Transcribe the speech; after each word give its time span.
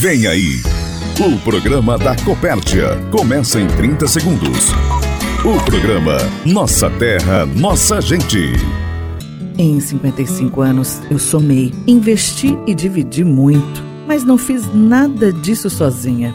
Vem 0.00 0.28
aí. 0.28 0.62
O 1.18 1.36
programa 1.40 1.98
da 1.98 2.14
Copérdia 2.24 2.96
começa 3.10 3.60
em 3.60 3.66
30 3.66 4.06
segundos. 4.06 4.70
O 5.44 5.60
programa 5.64 6.18
Nossa 6.46 6.88
Terra, 6.88 7.44
Nossa 7.44 8.00
Gente. 8.00 8.52
Em 9.58 9.80
55 9.80 10.60
anos, 10.60 11.02
eu 11.10 11.18
somei, 11.18 11.74
investi 11.84 12.56
e 12.64 12.76
dividi 12.76 13.24
muito 13.24 13.88
mas 14.08 14.24
não 14.24 14.38
fiz 14.38 14.74
nada 14.74 15.30
disso 15.30 15.68
sozinha. 15.68 16.34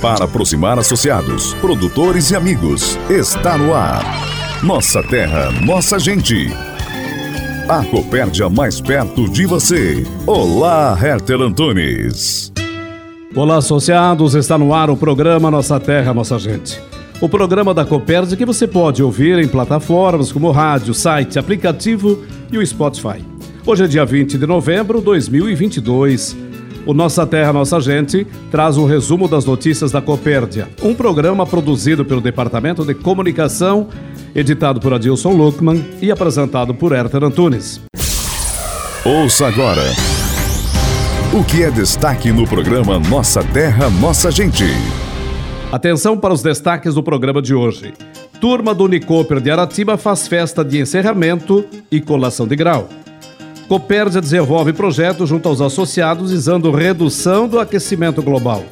para 0.00 0.24
aproximar 0.24 0.78
associados, 0.78 1.54
produtores 1.54 2.30
e 2.30 2.36
amigos. 2.36 2.98
Está 3.08 3.56
no 3.58 3.74
ar. 3.74 4.04
Nossa 4.62 5.02
terra, 5.02 5.50
nossa 5.62 5.98
gente. 5.98 6.48
A 7.68 7.84
Copérdia 7.84 8.48
mais 8.48 8.80
perto 8.80 9.28
de 9.28 9.46
você. 9.46 10.04
Olá, 10.26 10.98
Herter 11.00 11.40
Antunes. 11.40 12.52
Olá, 13.34 13.58
associados. 13.58 14.34
Está 14.34 14.58
no 14.58 14.74
ar 14.74 14.90
o 14.90 14.96
programa 14.96 15.52
Nossa 15.52 15.78
Terra, 15.78 16.12
Nossa 16.12 16.36
Gente. 16.36 16.82
O 17.20 17.28
programa 17.28 17.72
da 17.72 17.84
Copérdia 17.84 18.36
que 18.36 18.44
você 18.44 18.66
pode 18.66 19.02
ouvir 19.02 19.38
em 19.38 19.46
plataformas 19.46 20.32
como 20.32 20.50
rádio, 20.50 20.92
site, 20.92 21.38
aplicativo 21.38 22.24
e 22.50 22.58
o 22.58 22.66
Spotify. 22.66 23.24
Hoje 23.64 23.84
é 23.84 23.86
dia 23.86 24.04
20 24.04 24.36
de 24.36 24.46
novembro 24.46 24.98
de 24.98 25.04
2022. 25.04 26.49
O 26.86 26.94
Nossa 26.94 27.26
Terra, 27.26 27.52
Nossa 27.52 27.80
Gente 27.80 28.26
traz 28.50 28.76
um 28.76 28.86
resumo 28.86 29.28
das 29.28 29.44
notícias 29.44 29.92
da 29.92 30.00
Copérdia, 30.00 30.68
um 30.82 30.94
programa 30.94 31.46
produzido 31.46 32.04
pelo 32.04 32.20
Departamento 32.20 32.84
de 32.84 32.94
Comunicação, 32.94 33.88
editado 34.34 34.80
por 34.80 34.92
Adilson 34.94 35.32
Luckman 35.32 35.84
e 36.00 36.10
apresentado 36.10 36.74
por 36.74 36.92
Herter 36.92 37.22
Antunes. 37.22 37.80
Ouça 39.04 39.46
agora 39.46 39.82
o 41.32 41.44
que 41.44 41.62
é 41.62 41.70
destaque 41.70 42.32
no 42.32 42.44
programa 42.44 42.98
Nossa 42.98 43.44
Terra, 43.44 43.88
Nossa 43.88 44.32
Gente. 44.32 44.64
Atenção 45.70 46.18
para 46.18 46.34
os 46.34 46.42
destaques 46.42 46.94
do 46.94 47.04
programa 47.04 47.40
de 47.40 47.54
hoje. 47.54 47.94
Turma 48.40 48.74
do 48.74 48.84
Unicoper 48.84 49.40
de 49.40 49.48
Aratiba 49.48 49.96
faz 49.96 50.26
festa 50.26 50.64
de 50.64 50.80
encerramento 50.80 51.64
e 51.88 52.00
colação 52.00 52.48
de 52.48 52.56
grau. 52.56 52.88
Copérdia 53.70 54.20
desenvolve 54.20 54.72
projetos 54.72 55.28
junto 55.28 55.48
aos 55.48 55.60
associados 55.60 56.32
visando 56.32 56.72
redução 56.72 57.46
do 57.46 57.60
aquecimento 57.60 58.20
global. 58.20 58.64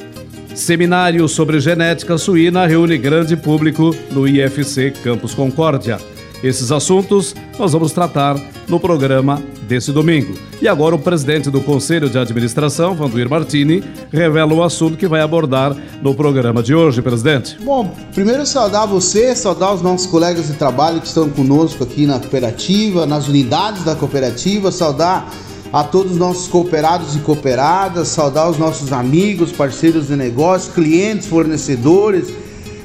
Seminário 0.57 1.29
sobre 1.29 1.61
genética 1.61 2.19
suína 2.19 2.67
reúne 2.67 2.99
grande 2.99 3.37
público 3.37 3.95
no 4.11 4.27
IFC 4.27 4.91
Campus 5.05 5.35
Concórdia. 5.35 5.99
Esses 6.43 6.71
assuntos 6.71 7.35
nós 7.59 7.73
vamos 7.73 7.93
tratar 7.93 8.41
no 8.69 8.79
programa 8.79 9.43
desse 9.63 9.93
domingo. 9.93 10.35
E 10.63 10.69
agora 10.69 10.95
o 10.95 10.99
presidente 10.99 11.51
do 11.51 11.61
Conselho 11.61 12.09
de 12.09 12.19
Administração, 12.19 12.95
Vanduir 12.95 13.29
Martini, 13.29 13.83
revela 14.11 14.53
o 14.55 14.63
assunto 14.63 14.97
que 14.97 15.07
vai 15.07 15.21
abordar 15.21 15.77
no 16.03 16.15
programa 16.15 16.63
de 16.63 16.75
hoje, 16.75 17.03
presidente. 17.03 17.57
Bom, 17.63 17.95
primeiro 18.15 18.47
saudar 18.47 18.87
você, 18.87 19.35
saudar 19.35 19.75
os 19.75 19.83
nossos 19.83 20.07
colegas 20.07 20.47
de 20.47 20.55
trabalho 20.55 21.01
que 21.01 21.07
estão 21.07 21.29
conosco 21.29 21.85
aqui 21.85 22.07
na 22.07 22.19
cooperativa, 22.19 23.05
nas 23.05 23.29
unidades 23.29 23.85
da 23.85 23.95
cooperativa, 23.95 24.71
saudar 24.73 25.31
a 25.73 25.85
todos 25.85 26.13
os 26.13 26.19
nossos 26.19 26.49
cooperados 26.49 27.15
e 27.15 27.19
cooperadas, 27.19 28.09
saudar 28.09 28.49
os 28.49 28.59
nossos 28.59 28.93
amigos, 28.93 29.53
parceiros 29.53 30.07
de 30.07 30.17
negócio, 30.17 30.73
clientes, 30.73 31.27
fornecedores, 31.27 32.33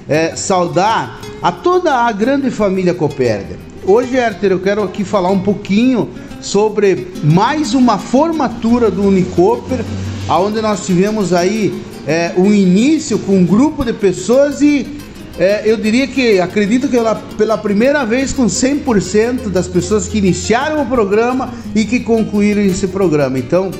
é, 0.07 0.35
saudar 0.35 1.19
a 1.41 1.51
toda 1.51 1.93
a 1.93 2.11
grande 2.11 2.49
família 2.51 2.93
Copérdia. 2.93 3.57
Hoje, 3.85 4.15
Herter, 4.15 4.51
eu 4.51 4.59
quero 4.59 4.83
aqui 4.83 5.03
falar 5.03 5.29
um 5.29 5.39
pouquinho 5.39 6.09
sobre 6.41 7.07
mais 7.23 7.73
uma 7.73 7.97
formatura 7.97 8.89
do 8.89 9.03
Unicoper, 9.03 9.79
onde 10.29 10.61
nós 10.61 10.85
tivemos 10.85 11.33
aí 11.33 11.81
é, 12.07 12.33
um 12.37 12.53
início 12.53 13.17
com 13.19 13.37
um 13.37 13.45
grupo 13.45 13.83
de 13.83 13.93
pessoas 13.93 14.61
e 14.61 14.99
é, 15.37 15.63
eu 15.65 15.77
diria 15.77 16.07
que 16.07 16.39
acredito 16.39 16.87
que 16.87 16.95
ela, 16.95 17.15
pela 17.37 17.57
primeira 17.57 18.05
vez 18.05 18.31
com 18.31 18.45
100% 18.45 19.49
das 19.49 19.67
pessoas 19.67 20.07
que 20.07 20.19
iniciaram 20.19 20.81
o 20.81 20.85
programa 20.85 21.51
e 21.73 21.85
que 21.85 22.01
concluíram 22.01 22.61
esse 22.61 22.87
programa. 22.87 23.39
Então, 23.39 23.71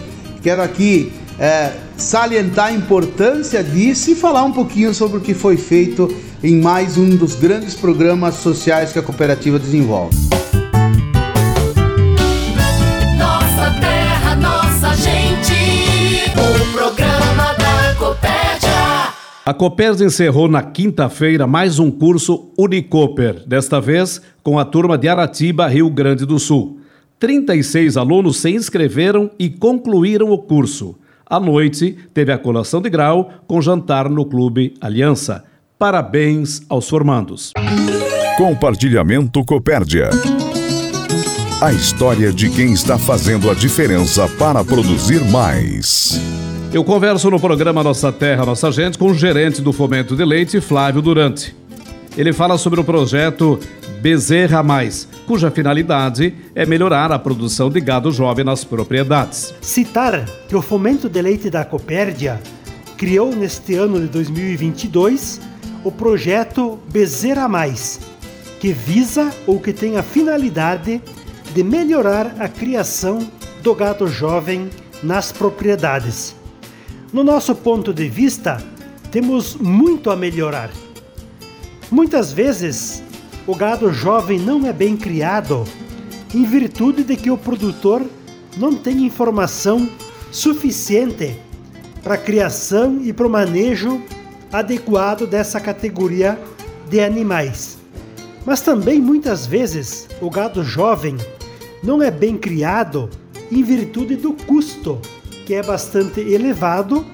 quero 0.42 0.64
aqui 0.64 1.12
é, 1.40 1.72
salientar 1.98 2.68
a 2.68 2.72
importância 2.72 3.64
disso 3.64 4.12
e 4.12 4.16
falar 4.16 4.44
um 4.44 4.52
pouquinho 4.52 4.94
sobre 4.94 5.18
o 5.18 5.22
que 5.22 5.34
foi 5.34 5.58
feito 5.58 6.14
em 6.44 6.60
mais 6.60 6.98
um 6.98 7.16
dos 7.16 7.36
grandes 7.36 7.74
programas 7.74 8.36
sociais 8.36 8.92
que 8.92 9.00
a 9.00 9.02
cooperativa 9.02 9.58
desenvolve. 9.58 10.16
Nossa 13.18 13.80
terra, 13.80 14.36
nossa 14.36 14.96
gente, 14.96 16.32
o 16.34 16.74
programa 16.74 17.54
da 17.54 17.96
Copérdia. 17.98 19.14
A 19.46 19.54
Copérdia 19.54 20.06
encerrou 20.06 20.48
na 20.48 20.62
quinta-feira 20.62 21.48
mais 21.48 21.80
um 21.80 21.90
curso 21.90 22.52
Unicoper, 22.58 23.44
desta 23.48 23.80
vez 23.80 24.22
com 24.44 24.60
a 24.60 24.66
turma 24.66 24.98
de 24.98 25.08
Aratiba, 25.08 25.68
Rio 25.68 25.90
Grande 25.90 26.26
do 26.26 26.38
Sul. 26.38 26.80
36 27.20 27.96
alunos 27.96 28.38
se 28.38 28.50
inscreveram 28.50 29.32
e 29.40 29.50
concluíram 29.50 30.30
o 30.30 30.38
curso. 30.38 30.98
À 31.34 31.40
noite, 31.40 31.98
teve 32.14 32.32
a 32.32 32.38
colação 32.38 32.80
de 32.80 32.92
grau 32.92 33.32
com 33.48 33.60
jantar 33.60 34.08
no 34.08 34.24
Clube 34.24 34.76
Aliança. 34.80 35.44
Parabéns 35.80 36.62
aos 36.70 36.88
formandos. 36.88 37.52
Compartilhamento 38.38 39.44
Copérdia. 39.44 40.12
A 41.60 41.74
história 41.74 42.32
de 42.32 42.52
quem 42.52 42.72
está 42.74 43.00
fazendo 43.00 43.50
a 43.50 43.56
diferença 43.56 44.28
para 44.38 44.64
produzir 44.64 45.24
mais. 45.32 46.22
Eu 46.72 46.84
converso 46.84 47.32
no 47.32 47.40
programa 47.40 47.84
Nossa 47.84 48.12
Terra, 48.12 48.46
Nossa 48.46 48.72
Gente 48.72 49.00
com 49.00 49.08
o 49.08 49.16
gerente 49.16 49.60
do 49.60 49.74
Fomento 49.74 50.16
de 50.16 50.24
Leite, 50.24 50.62
Flávio 50.62 51.02
Durante. 51.02 51.56
Ele 52.16 52.32
fala 52.32 52.60
sobre 52.60 52.80
o 52.80 52.84
projeto 52.84 53.60
Bezerra 54.04 54.62
Mais, 54.62 55.08
cuja 55.26 55.50
finalidade 55.50 56.36
é 56.54 56.66
melhorar 56.66 57.10
a 57.14 57.18
produção 57.18 57.70
de 57.70 57.80
gado 57.80 58.12
jovem 58.12 58.44
nas 58.44 58.66
propriedades. 58.66 59.54
Citar 59.62 60.26
que 60.50 60.58
o 60.58 60.62
Fomento 60.62 61.08
de 61.08 61.22
Leite 61.22 61.50
da 61.50 61.64
Copérdia 61.64 62.38
criou 62.98 63.34
neste 63.34 63.76
ano 63.76 64.02
de 64.02 64.08
2022 64.08 65.40
o 65.86 65.90
projeto 65.90 66.78
Bezerra 66.92 67.48
Mais, 67.48 68.02
que 68.60 68.74
visa 68.74 69.34
ou 69.48 69.58
que 69.58 69.72
tem 69.72 69.96
a 69.96 70.04
finalidade 70.04 71.02
de 71.54 71.64
melhorar 71.64 72.36
a 72.40 72.50
criação 72.50 73.26
do 73.62 73.74
gado 73.74 74.06
jovem 74.06 74.70
nas 75.02 75.32
propriedades. 75.32 76.36
No 77.14 77.24
nosso 77.24 77.56
ponto 77.56 77.94
de 77.94 78.10
vista, 78.10 78.62
temos 79.10 79.56
muito 79.56 80.10
a 80.10 80.16
melhorar. 80.18 80.72
Muitas 81.90 82.34
vezes, 82.34 83.02
o 83.46 83.56
gado 83.56 83.92
jovem 83.92 84.40
não 84.40 84.66
é 84.66 84.72
bem 84.72 84.96
criado 84.96 85.66
em 86.34 86.46
virtude 86.46 87.04
de 87.04 87.16
que 87.16 87.30
o 87.30 87.38
produtor 87.38 88.02
não 88.58 88.76
tem 88.76 89.06
informação 89.06 89.90
suficiente 90.32 91.38
para 92.02 92.16
a 92.16 92.18
criação 92.18 93.00
e 93.02 93.12
para 93.12 93.28
o 93.28 93.30
manejo 93.30 94.02
adequado 94.52 95.28
dessa 95.28 95.60
categoria 95.60 96.40
de 96.90 97.02
animais. 97.02 97.78
Mas 98.46 98.62
também 98.62 99.00
muitas 99.00 99.46
vezes 99.46 100.08
o 100.22 100.30
gado 100.30 100.64
jovem 100.64 101.18
não 101.84 102.02
é 102.02 102.10
bem 102.10 102.38
criado 102.38 103.10
em 103.52 103.62
virtude 103.62 104.16
do 104.16 104.34
custo, 104.34 105.00
que 105.46 105.54
é 105.54 105.62
bastante 105.62 106.22
elevado, 106.22 107.06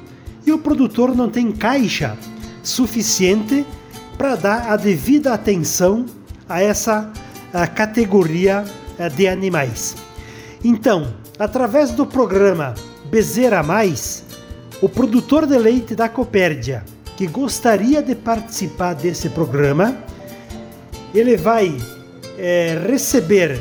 e 0.45 0.51
o 0.51 0.57
produtor 0.57 1.15
não 1.15 1.29
tem 1.29 1.51
caixa 1.51 2.17
suficiente 2.63 3.65
para 4.17 4.35
dar 4.35 4.71
a 4.71 4.75
devida 4.75 5.33
atenção 5.33 6.05
a 6.49 6.61
essa 6.61 7.09
a 7.53 7.67
categoria 7.67 8.65
eh, 8.97 9.09
de 9.09 9.27
animais. 9.27 9.95
Então, 10.63 11.13
através 11.37 11.91
do 11.91 12.05
programa 12.05 12.75
Bezerra 13.09 13.63
Mais, 13.63 14.25
o 14.81 14.89
produtor 14.89 15.45
de 15.45 15.57
leite 15.57 15.95
da 15.95 16.09
Copérdia 16.09 16.83
que 17.19 17.27
gostaria 17.27 18.01
de 18.01 18.15
participar 18.15 18.93
desse 18.93 19.27
programa, 19.27 19.93
ele 21.13 21.35
vai 21.35 21.77
é, 22.37 22.81
receber 22.87 23.59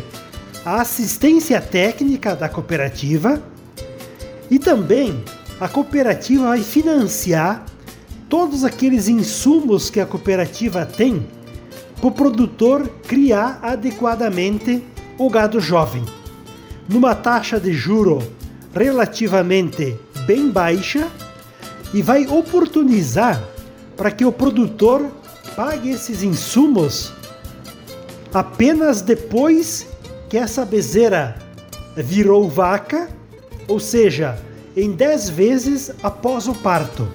a 0.65 0.81
assistência 0.81 1.61
técnica 1.61 2.37
da 2.37 2.49
cooperativa 2.49 3.43
e 4.49 4.61
também 4.61 5.25
a 5.59 5.67
cooperativa 5.67 6.47
vai 6.47 6.61
financiar 6.61 7.67
todos 8.29 8.63
aqueles 8.63 9.09
insumos 9.09 9.91
que 9.91 9.99
a 9.99 10.07
cooperativa 10.07 10.87
tem 10.87 11.27
para 12.01 12.09
o 12.09 12.13
produtor 12.13 12.89
criar 13.07 13.59
adequadamente 13.63 14.83
o 15.19 15.29
gado 15.29 15.61
jovem, 15.61 16.05
numa 16.89 17.15
taxa 17.15 17.59
de 17.59 17.73
juro 17.73 18.23
relativamente 18.73 19.97
bem 20.27 20.51
baixa 20.51 21.09
e 21.93 22.01
vai 22.03 22.27
oportunizar 22.27 23.43
para 23.97 24.11
que 24.11 24.25
o 24.25 24.31
produtor 24.31 25.07
pague 25.57 25.91
esses 25.91 26.23
insumos 26.23 27.13
apenas 28.33 29.01
depois 29.01 29.87
que 30.29 30.37
essa 30.37 30.65
bezerra 30.65 31.37
virou 31.97 32.49
vaca, 32.49 33.09
ou 33.67 33.81
seja, 33.81 34.39
em 34.77 34.93
10 34.93 35.31
vezes 35.31 35.91
após 36.03 36.47
o 36.47 36.55
parto. 36.55 37.09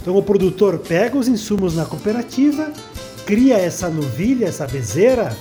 Então 0.00 0.16
o 0.16 0.22
produtor 0.22 0.78
pega 0.78 1.16
os 1.16 1.28
insumos 1.28 1.76
na 1.76 1.84
cooperativa, 1.84 2.72
cria 3.28 3.58
essa 3.58 3.90
novilha, 3.90 4.46
essa 4.46 4.66
bezerra, 4.66 5.36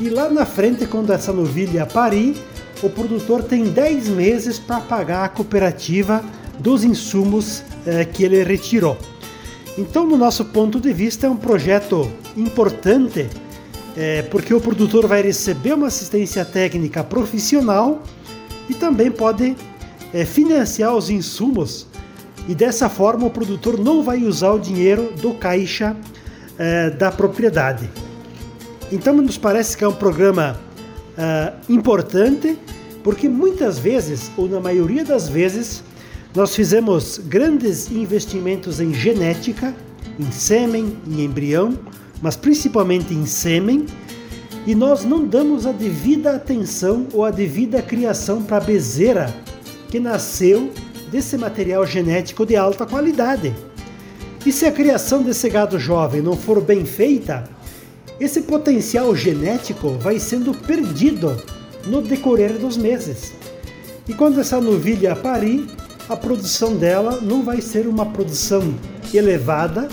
e 0.00 0.08
lá 0.08 0.30
na 0.30 0.46
frente, 0.46 0.86
quando 0.86 1.12
essa 1.12 1.32
novilha 1.32 1.84
parir, 1.84 2.36
o 2.84 2.88
produtor 2.88 3.42
tem 3.42 3.64
10 3.64 4.10
meses 4.10 4.60
para 4.60 4.78
pagar 4.78 5.24
a 5.24 5.28
cooperativa 5.28 6.24
dos 6.60 6.84
insumos 6.84 7.64
eh, 7.84 8.04
que 8.04 8.22
ele 8.22 8.44
retirou. 8.44 8.96
Então, 9.76 10.06
no 10.06 10.16
nosso 10.16 10.44
ponto 10.44 10.78
de 10.78 10.92
vista, 10.92 11.26
é 11.26 11.30
um 11.30 11.36
projeto 11.36 12.08
importante, 12.36 13.26
eh, 13.96 14.22
porque 14.30 14.54
o 14.54 14.60
produtor 14.60 15.08
vai 15.08 15.20
receber 15.20 15.72
uma 15.72 15.88
assistência 15.88 16.44
técnica 16.44 17.02
profissional 17.02 18.04
e 18.68 18.74
também 18.74 19.10
pode 19.10 19.56
eh, 20.14 20.24
financiar 20.24 20.94
os 20.94 21.10
insumos 21.10 21.88
e 22.46 22.54
dessa 22.54 22.88
forma 22.88 23.26
o 23.26 23.30
produtor 23.30 23.80
não 23.80 24.04
vai 24.04 24.22
usar 24.22 24.52
o 24.52 24.60
dinheiro 24.60 25.12
do 25.20 25.34
caixa 25.34 25.96
eh, 26.58 26.90
da 26.90 27.10
propriedade. 27.10 27.88
Então 28.90 29.14
nos 29.16 29.36
parece 29.36 29.76
que 29.76 29.84
é 29.84 29.88
um 29.88 29.94
programa 29.94 30.56
eh, 31.18 31.52
importante, 31.68 32.58
porque 33.02 33.28
muitas 33.28 33.78
vezes, 33.78 34.30
ou 34.36 34.48
na 34.48 34.60
maioria 34.60 35.04
das 35.04 35.28
vezes, 35.28 35.82
nós 36.34 36.54
fizemos 36.54 37.18
grandes 37.18 37.90
investimentos 37.90 38.80
em 38.80 38.92
genética, 38.92 39.74
em 40.18 40.30
sêmen, 40.30 40.96
em 41.06 41.24
embrião, 41.24 41.78
mas 42.20 42.36
principalmente 42.36 43.14
em 43.14 43.26
sêmen, 43.26 43.86
e 44.66 44.74
nós 44.74 45.04
não 45.04 45.24
damos 45.24 45.66
a 45.66 45.72
devida 45.72 46.34
atenção 46.34 47.06
ou 47.12 47.24
a 47.24 47.30
devida 47.30 47.80
criação 47.80 48.42
para 48.42 48.56
a 48.56 48.60
bezerra 48.60 49.32
que 49.88 50.00
nasceu 50.00 50.72
desse 51.10 51.38
material 51.38 51.86
genético 51.86 52.44
de 52.44 52.56
alta 52.56 52.84
qualidade. 52.84 53.54
E 54.46 54.52
se 54.52 54.64
a 54.64 54.70
criação 54.70 55.24
desse 55.24 55.50
gado 55.50 55.76
jovem 55.76 56.22
não 56.22 56.36
for 56.36 56.60
bem 56.60 56.84
feita, 56.84 57.50
esse 58.20 58.42
potencial 58.42 59.12
genético 59.16 59.90
vai 59.98 60.20
sendo 60.20 60.54
perdido 60.54 61.36
no 61.84 62.00
decorrer 62.00 62.52
dos 62.52 62.76
meses. 62.76 63.32
E 64.08 64.14
quando 64.14 64.40
essa 64.40 64.60
novilha 64.60 65.16
parir, 65.16 65.66
a 66.08 66.16
produção 66.16 66.76
dela 66.76 67.18
não 67.20 67.42
vai 67.42 67.60
ser 67.60 67.88
uma 67.88 68.06
produção 68.06 68.72
elevada, 69.12 69.88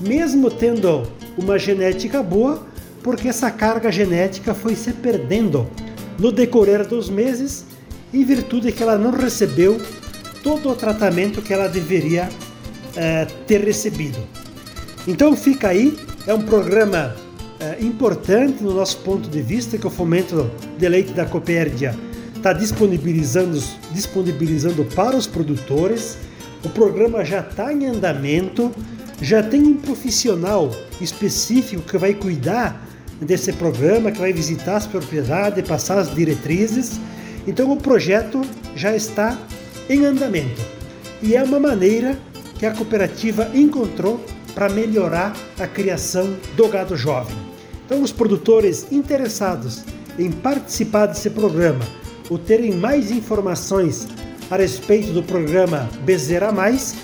mesmo 0.00 0.50
tendo 0.50 1.02
uma 1.36 1.58
genética 1.58 2.22
boa, 2.22 2.66
porque 3.02 3.28
essa 3.28 3.50
carga 3.50 3.92
genética 3.92 4.54
foi 4.54 4.74
se 4.74 4.90
perdendo 4.94 5.66
no 6.18 6.32
decorrer 6.32 6.86
dos 6.86 7.10
meses 7.10 7.66
em 8.14 8.24
virtude 8.24 8.72
que 8.72 8.82
ela 8.82 8.96
não 8.96 9.10
recebeu 9.10 9.78
todo 10.42 10.70
o 10.70 10.74
tratamento 10.74 11.42
que 11.42 11.52
ela 11.52 11.68
deveria 11.68 12.30
é, 12.96 13.26
ter 13.46 13.60
recebido. 13.64 14.18
Então 15.06 15.36
fica 15.36 15.68
aí, 15.68 15.98
é 16.26 16.34
um 16.34 16.42
programa 16.42 17.14
é, 17.60 17.78
importante 17.80 18.62
no 18.62 18.74
nosso 18.74 18.98
ponto 18.98 19.28
de 19.28 19.42
vista 19.42 19.78
que 19.78 19.86
o 19.86 19.90
Fomento 19.90 20.50
de 20.76 20.88
Leite 20.88 21.12
da 21.12 21.26
Copérdia 21.26 21.94
está 22.36 22.52
disponibilizando, 22.52 23.62
disponibilizando 23.92 24.84
para 24.84 25.16
os 25.16 25.26
produtores. 25.26 26.16
O 26.64 26.68
programa 26.68 27.24
já 27.24 27.40
está 27.40 27.72
em 27.72 27.86
andamento, 27.86 28.70
já 29.20 29.42
tem 29.42 29.62
um 29.62 29.74
profissional 29.74 30.70
específico 31.00 31.82
que 31.82 31.98
vai 31.98 32.14
cuidar 32.14 32.86
desse 33.20 33.52
programa, 33.52 34.12
que 34.12 34.18
vai 34.18 34.32
visitar 34.32 34.76
as 34.76 34.86
propriedades, 34.86 35.66
passar 35.66 35.98
as 35.98 36.14
diretrizes. 36.14 37.00
Então 37.46 37.72
o 37.72 37.76
projeto 37.76 38.42
já 38.76 38.94
está 38.94 39.36
em 39.88 40.04
andamento. 40.04 40.60
E 41.20 41.34
é 41.34 41.42
uma 41.42 41.58
maneira 41.58 42.16
que 42.58 42.66
a 42.66 42.72
cooperativa 42.72 43.50
encontrou 43.54 44.20
para 44.54 44.68
melhorar 44.68 45.36
a 45.58 45.66
criação 45.66 46.36
do 46.56 46.68
gado 46.68 46.96
jovem. 46.96 47.36
Então, 47.86 48.02
os 48.02 48.12
produtores 48.12 48.90
interessados 48.90 49.84
em 50.18 50.30
participar 50.30 51.06
desse 51.06 51.30
programa 51.30 51.84
ou 52.28 52.38
terem 52.38 52.72
mais 52.72 53.10
informações 53.10 54.06
a 54.50 54.56
respeito 54.56 55.12
do 55.12 55.22
programa 55.22 55.88
Bezerra 56.02 56.52
Mais, 56.52 56.94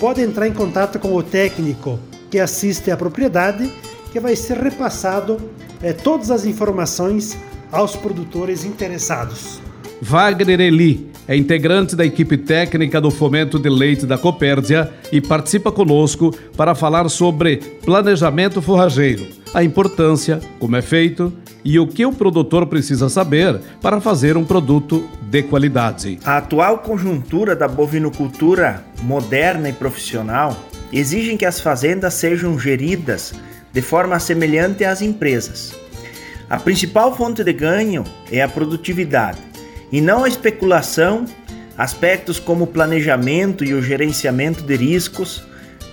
podem 0.00 0.24
entrar 0.24 0.48
em 0.48 0.52
contato 0.52 0.98
com 0.98 1.14
o 1.14 1.22
técnico 1.22 1.98
que 2.30 2.38
assiste 2.38 2.90
à 2.90 2.96
propriedade, 2.96 3.70
que 4.12 4.18
vai 4.18 4.34
ser 4.34 4.58
repassado 4.58 5.38
é, 5.82 5.92
todas 5.92 6.30
as 6.30 6.44
informações 6.44 7.36
aos 7.70 7.94
produtores 7.94 8.64
interessados. 8.64 9.60
Wagner 10.00 10.60
Eli 10.60 11.13
é 11.26 11.36
integrante 11.36 11.96
da 11.96 12.04
equipe 12.04 12.36
técnica 12.36 13.00
do 13.00 13.10
Fomento 13.10 13.58
de 13.58 13.68
Leite 13.68 14.06
da 14.06 14.18
Copérdia 14.18 14.92
e 15.10 15.20
participa 15.20 15.72
conosco 15.72 16.34
para 16.56 16.74
falar 16.74 17.08
sobre 17.08 17.56
planejamento 17.84 18.60
forrageiro, 18.60 19.26
a 19.52 19.64
importância, 19.64 20.40
como 20.58 20.76
é 20.76 20.82
feito 20.82 21.32
e 21.64 21.78
o 21.78 21.86
que 21.86 22.04
o 22.04 22.12
produtor 22.12 22.66
precisa 22.66 23.08
saber 23.08 23.58
para 23.80 24.00
fazer 24.00 24.36
um 24.36 24.44
produto 24.44 25.08
de 25.22 25.42
qualidade. 25.42 26.18
A 26.24 26.36
atual 26.36 26.78
conjuntura 26.78 27.56
da 27.56 27.66
bovinocultura 27.66 28.84
moderna 29.02 29.70
e 29.70 29.72
profissional 29.72 30.54
exige 30.92 31.36
que 31.36 31.46
as 31.46 31.60
fazendas 31.60 32.14
sejam 32.14 32.58
geridas 32.58 33.32
de 33.72 33.80
forma 33.80 34.20
semelhante 34.20 34.84
às 34.84 35.00
empresas. 35.00 35.74
A 36.50 36.58
principal 36.58 37.16
fonte 37.16 37.42
de 37.42 37.52
ganho 37.54 38.04
é 38.30 38.42
a 38.42 38.48
produtividade 38.48 39.53
e 39.94 40.00
não 40.00 40.24
a 40.24 40.28
especulação, 40.28 41.24
aspectos 41.78 42.40
como 42.40 42.64
o 42.64 42.66
planejamento 42.66 43.64
e 43.64 43.74
o 43.74 43.80
gerenciamento 43.80 44.64
de 44.64 44.74
riscos, 44.74 45.44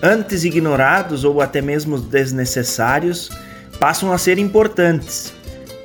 antes 0.02 0.42
ignorados 0.42 1.22
ou 1.22 1.40
até 1.40 1.62
mesmo 1.62 1.96
desnecessários, 1.96 3.30
passam 3.78 4.10
a 4.10 4.18
ser 4.18 4.38
importantes, 4.38 5.32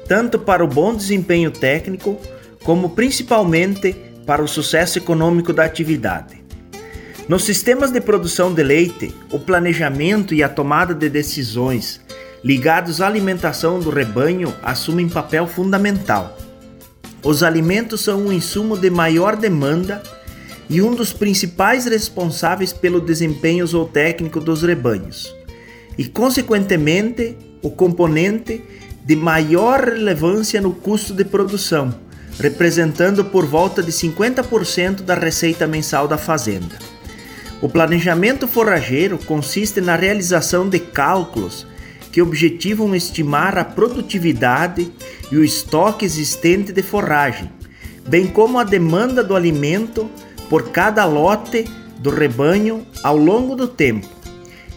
tanto 0.08 0.40
para 0.40 0.66
o 0.66 0.68
bom 0.68 0.96
desempenho 0.96 1.52
técnico, 1.52 2.20
como 2.64 2.90
principalmente 2.90 3.94
para 4.26 4.42
o 4.42 4.48
sucesso 4.48 4.98
econômico 4.98 5.54
da 5.54 5.66
atividade. 5.66 6.44
Nos 7.30 7.44
sistemas 7.44 7.92
de 7.92 8.02
produção 8.02 8.52
de 8.52 8.64
leite, 8.64 9.14
o 9.32 9.38
planejamento 9.38 10.34
e 10.34 10.42
a 10.42 10.50
tomada 10.50 10.96
de 10.96 11.08
decisões 11.08 12.02
ligados 12.44 13.00
à 13.00 13.06
alimentação 13.06 13.80
do 13.80 13.92
rebanho 13.92 14.52
assumem 14.64 15.08
papel 15.08 15.46
fundamental. 15.46 16.36
Os 17.24 17.44
alimentos 17.44 18.02
são 18.02 18.28
um 18.28 18.32
insumo 18.32 18.78
de 18.78 18.90
maior 18.90 19.36
demanda 19.36 20.02
e 20.70 20.82
um 20.82 20.94
dos 20.94 21.14
principais 21.14 21.86
responsáveis 21.86 22.74
pelo 22.74 23.02
desempenho 23.02 23.66
zootécnico 23.66 24.40
dos 24.40 24.62
rebanhos, 24.62 25.34
e, 25.98 26.06
consequentemente, 26.06 27.38
o 27.62 27.72
componente 27.72 28.64
de 29.04 29.16
maior 29.16 29.84
relevância 29.86 30.60
no 30.62 30.74
custo 30.74 31.14
de 31.14 31.24
produção, 31.24 31.94
representando 32.40 33.26
por 33.26 33.46
volta 33.46 33.82
de 33.82 33.92
50% 33.92 35.02
da 35.02 35.16
receita 35.16 35.66
mensal 35.66 36.08
da 36.08 36.18
fazenda. 36.18 36.78
O 37.62 37.68
planejamento 37.68 38.48
forrageiro 38.48 39.18
consiste 39.18 39.82
na 39.82 39.96
realização 39.96 40.70
de 40.70 40.80
cálculos 40.80 41.66
que 42.12 42.22
objetivam 42.22 42.96
estimar 42.96 43.58
a 43.58 43.66
produtividade 43.66 44.92
e 45.32 45.38
o 45.38 45.44
estoque 45.44 46.06
existente 46.06 46.72
de 46.72 46.82
forragem, 46.82 47.52
bem 48.08 48.28
como 48.28 48.58
a 48.58 48.64
demanda 48.64 49.24
do 49.24 49.36
alimento 49.36 50.10
por 50.50 50.70
cada 50.70 51.06
lote 51.06 51.66
do 52.00 52.10
rebanho 52.10 52.86
ao 53.04 53.18
longo 53.18 53.56
do 53.56 53.68
tempo, 53.68 54.08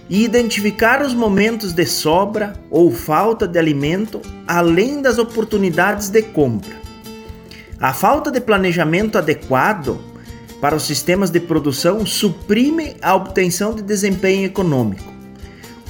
e 0.09 0.25
identificar 0.25 1.03
os 1.03 1.15
momentos 1.15 1.73
de 1.73 1.87
sobra 1.87 2.55
ou 2.69 2.91
falta 2.91 3.47
de 3.47 3.59
alimento, 3.59 4.21
além 4.47 5.01
das 5.01 5.19
oportunidades 5.19 6.09
de 6.09 6.23
compra. 6.23 6.81
A 7.79 7.93
falta 7.93 8.31
de 8.31 8.41
planejamento 8.41 9.17
adequado 9.17 10.01
para 10.61 10.77
os 10.77 10.83
sistemas 10.83 11.31
de 11.31 11.41
produção 11.41 12.05
suprime 12.05 12.97
a 13.01 13.15
obtenção 13.15 13.73
de 13.75 13.83
desempenho 13.83 14.45
econômico 14.45 15.20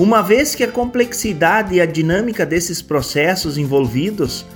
uma 0.02 0.22
vez 0.22 0.54
que 0.54 0.64
a 0.64 0.68
complexidade 0.68 1.74
e 1.74 1.80
a 1.80 1.84
dinâmica 1.84 2.46
desses 2.46 2.80
processos 2.80 3.58
envolvidos 3.58 4.46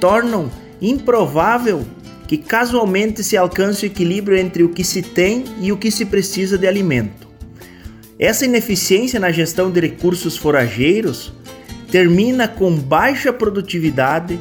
tornam 0.00 0.50
improvável 0.80 1.84
que 2.26 2.38
casualmente 2.38 3.22
se 3.22 3.36
alcance 3.36 3.84
o 3.84 3.88
equilíbrio 3.88 4.38
entre 4.38 4.62
o 4.62 4.70
que 4.70 4.82
se 4.82 5.02
tem 5.02 5.44
e 5.60 5.70
o 5.70 5.76
que 5.76 5.90
se 5.90 6.06
precisa 6.06 6.56
de 6.56 6.66
alimento. 6.66 7.28
Essa 8.18 8.46
ineficiência 8.46 9.20
na 9.20 9.30
gestão 9.30 9.70
de 9.70 9.78
recursos 9.80 10.34
forageiros 10.34 11.30
termina 11.92 12.48
com 12.48 12.74
baixa 12.74 13.30
produtividade, 13.30 14.40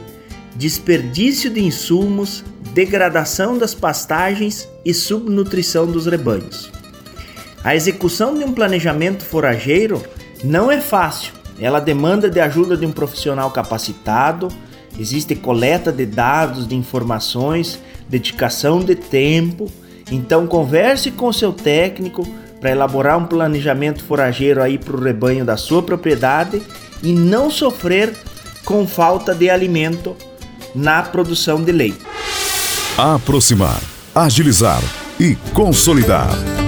desperdício 0.55 1.49
de 1.49 1.61
insumos, 1.61 2.45
degradação 2.73 3.57
das 3.57 3.75
pastagens 3.75 4.69
e 4.85 4.93
subnutrição 4.93 5.85
dos 5.85 6.05
rebanhos. 6.05 6.71
A 7.61 7.75
execução 7.75 8.37
de 8.37 8.45
um 8.45 8.53
planejamento 8.53 9.25
forageiro 9.25 10.01
não 10.43 10.71
é 10.71 10.79
fácil. 10.79 11.33
Ela 11.59 11.79
demanda 11.79 12.29
de 12.29 12.39
ajuda 12.39 12.75
de 12.75 12.85
um 12.85 12.91
profissional 12.91 13.49
capacitado, 13.51 14.49
existe 14.99 15.35
coleta 15.35 15.91
de 15.91 16.05
dados, 16.05 16.67
de 16.67 16.75
informações, 16.75 17.79
dedicação 18.09 18.79
de 18.79 18.95
tempo. 18.95 19.71
Então 20.11 20.45
converse 20.45 21.11
com 21.11 21.31
seu 21.31 21.53
técnico 21.53 22.27
para 22.59 22.71
elaborar 22.71 23.17
um 23.17 23.25
planejamento 23.25 24.03
forageiro 24.03 24.61
aí 24.61 24.77
para 24.77 24.95
o 24.95 25.01
rebanho 25.01 25.45
da 25.45 25.57
sua 25.57 25.81
propriedade 25.81 26.61
e 27.01 27.13
não 27.13 27.49
sofrer 27.49 28.13
com 28.63 28.87
falta 28.87 29.33
de 29.33 29.49
alimento 29.49 30.15
na 30.73 31.01
produção 31.03 31.61
de 31.63 31.71
leite. 31.71 32.01
Aproximar, 32.97 33.81
agilizar 34.13 34.81
e 35.19 35.35
consolidar. 35.53 36.64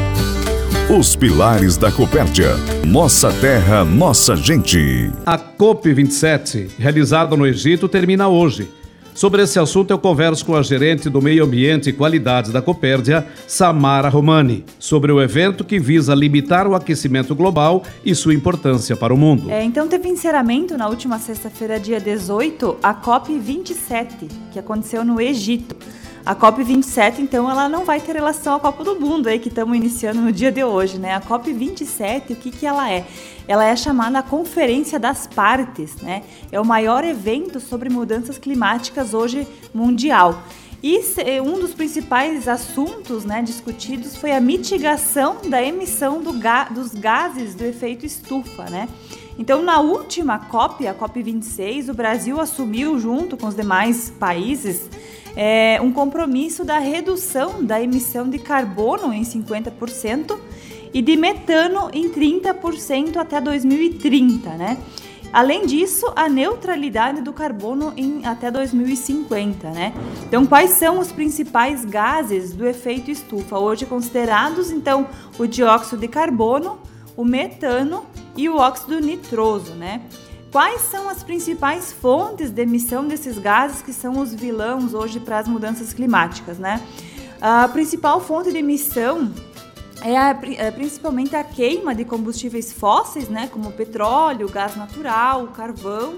Os 0.89 1.17
pilares 1.17 1.75
da 1.75 1.91
Copérdia. 1.91 2.55
Nossa 2.85 3.29
terra, 3.41 3.83
nossa 3.83 4.37
gente. 4.37 5.11
A 5.25 5.37
COP27, 5.37 6.69
realizada 6.79 7.35
no 7.35 7.45
Egito, 7.45 7.89
termina 7.89 8.29
hoje. 8.29 8.69
Sobre 9.13 9.41
esse 9.41 9.59
assunto, 9.59 9.91
eu 9.91 9.99
converso 9.99 10.45
com 10.45 10.55
a 10.55 10.61
gerente 10.61 11.09
do 11.09 11.21
Meio 11.21 11.43
Ambiente 11.43 11.89
e 11.89 11.93
Qualidades 11.93 12.53
da 12.53 12.61
Copérdia, 12.61 13.27
Samara 13.45 14.07
Romani, 14.07 14.63
sobre 14.79 15.11
o 15.11 15.21
evento 15.21 15.65
que 15.65 15.77
visa 15.77 16.15
limitar 16.15 16.65
o 16.65 16.73
aquecimento 16.73 17.35
global 17.35 17.83
e 18.05 18.15
sua 18.15 18.33
importância 18.33 18.95
para 18.95 19.13
o 19.13 19.17
mundo. 19.17 19.51
É, 19.51 19.61
então, 19.65 19.89
teve 19.89 20.07
encerramento 20.07 20.77
na 20.77 20.87
última 20.87 21.19
sexta-feira, 21.19 21.77
dia 21.77 21.99
18, 21.99 22.77
a 22.81 22.93
COP27, 22.93 24.29
que 24.53 24.59
aconteceu 24.59 25.03
no 25.03 25.19
Egito. 25.19 25.75
A 26.27 26.35
COP27, 26.35 27.19
então, 27.19 27.49
ela 27.49 27.69
não 27.69 27.85
vai 27.85 28.01
ter 28.01 28.11
relação 28.11 28.57
à 28.57 28.59
Copa 28.59 28.83
do 28.83 28.99
Mundo 28.99 29.27
aí 29.27 29.39
que 29.39 29.47
estamos 29.47 29.77
iniciando 29.77 30.19
no 30.19 30.29
dia 30.29 30.51
de 30.51 30.61
hoje, 30.61 30.97
né? 30.97 31.15
A 31.15 31.21
COP27, 31.21 32.31
o 32.31 32.35
que, 32.35 32.51
que 32.51 32.65
ela 32.65 32.91
é? 32.91 33.07
Ela 33.47 33.63
é 33.63 33.73
chamada 33.77 34.21
Conferência 34.21 34.99
das 34.99 35.25
Partes, 35.25 35.95
né? 36.01 36.23
É 36.51 36.59
o 36.59 36.65
maior 36.65 37.05
evento 37.05 37.61
sobre 37.61 37.87
mudanças 37.87 38.37
climáticas 38.37 39.13
hoje 39.13 39.47
mundial. 39.73 40.43
E 40.83 40.99
um 41.39 41.61
dos 41.61 41.73
principais 41.73 42.45
assuntos 42.45 43.23
né, 43.23 43.41
discutidos 43.41 44.17
foi 44.17 44.33
a 44.33 44.41
mitigação 44.41 45.37
da 45.49 45.63
emissão 45.63 46.21
do 46.21 46.33
ga 46.33 46.65
dos 46.65 46.93
gases 46.93 47.55
do 47.55 47.63
efeito 47.63 48.05
estufa, 48.05 48.65
né? 48.69 48.89
Então, 49.39 49.61
na 49.61 49.79
última 49.79 50.37
COP, 50.39 50.85
a 50.87 50.93
COP26, 50.93 51.87
o 51.89 51.93
Brasil 51.93 52.41
assumiu, 52.41 52.99
junto 52.99 53.37
com 53.37 53.47
os 53.47 53.55
demais 53.55 54.09
países, 54.19 54.89
é, 55.37 55.79
um 55.79 55.91
compromisso 55.91 56.65
da 56.65 56.79
redução 56.79 57.63
da 57.63 57.79
emissão 57.79 58.27
de 58.27 58.39
carbono 58.39 59.13
em 59.13 59.21
50% 59.21 60.35
e 60.91 60.99
de 60.99 61.15
metano 61.15 61.91
em 61.93 62.09
30% 62.09 63.17
até 63.17 63.39
2030, 63.39 64.49
né? 64.55 64.77
Além 65.31 65.67
disso, 65.67 66.11
a 66.15 66.27
neutralidade 66.27 67.21
do 67.21 67.31
carbono 67.31 67.93
em 67.95 68.25
até 68.25 68.49
2050, 68.49 69.69
né? 69.69 69.93
Então, 70.25 70.43
quais 70.47 70.79
são 70.79 70.97
os 70.97 71.11
principais 71.11 71.85
gases 71.85 72.53
do 72.53 72.65
efeito 72.65 73.11
estufa 73.11 73.59
hoje 73.59 73.85
considerados? 73.85 74.71
Então, 74.71 75.07
o 75.37 75.45
dióxido 75.45 75.99
de 75.99 76.07
carbono, 76.07 76.79
o 77.15 77.23
metano 77.23 78.05
e 78.35 78.49
o 78.49 78.55
óxido 78.55 78.99
nitroso, 78.99 79.73
né? 79.73 80.01
Quais 80.51 80.81
são 80.83 81.09
as 81.09 81.23
principais 81.23 81.91
fontes 81.91 82.49
de 82.51 82.61
emissão 82.61 83.07
desses 83.07 83.37
gases 83.37 83.81
que 83.81 83.91
são 83.91 84.19
os 84.19 84.33
vilões 84.33 84.93
hoje 84.93 85.19
para 85.19 85.39
as 85.39 85.47
mudanças 85.47 85.91
climáticas, 85.93 86.57
né? 86.57 86.81
A 87.41 87.67
principal 87.67 88.19
fonte 88.21 88.51
de 88.51 88.57
emissão 88.57 89.31
é, 90.01 90.17
a, 90.17 90.37
é 90.57 90.71
principalmente 90.71 91.35
a 91.35 91.43
queima 91.43 91.93
de 91.93 92.05
combustíveis 92.05 92.71
fósseis, 92.71 93.29
né, 93.29 93.47
como 93.51 93.71
petróleo, 93.71 94.49
gás 94.49 94.75
natural, 94.75 95.47
carvão. 95.47 96.15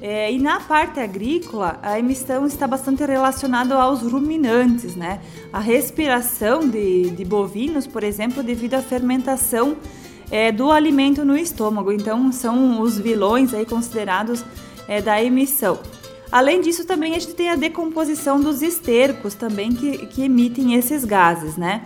É, 0.00 0.30
e 0.30 0.38
na 0.38 0.60
parte 0.60 1.00
agrícola, 1.00 1.78
a 1.82 1.98
emissão 1.98 2.46
está 2.46 2.66
bastante 2.66 3.04
relacionada 3.04 3.74
aos 3.76 4.02
ruminantes, 4.02 4.94
né? 4.94 5.20
A 5.50 5.58
respiração 5.58 6.68
de, 6.68 7.10
de 7.10 7.24
bovinos, 7.24 7.86
por 7.86 8.04
exemplo, 8.04 8.42
devido 8.42 8.74
à 8.74 8.82
fermentação 8.82 9.76
é, 10.30 10.50
do 10.52 10.70
alimento 10.70 11.24
no 11.24 11.36
estômago. 11.36 11.92
Então, 11.92 12.30
são 12.32 12.80
os 12.80 12.98
vilões 12.98 13.54
aí 13.54 13.64
considerados 13.64 14.44
é, 14.88 15.00
da 15.00 15.22
emissão. 15.22 15.78
Além 16.30 16.60
disso, 16.60 16.84
também 16.84 17.14
a 17.14 17.18
gente 17.18 17.34
tem 17.34 17.50
a 17.50 17.56
decomposição 17.56 18.40
dos 18.40 18.62
estercos 18.62 19.34
também 19.34 19.72
que, 19.72 20.06
que 20.06 20.22
emitem 20.22 20.74
esses 20.74 21.04
gases, 21.04 21.56
né? 21.56 21.82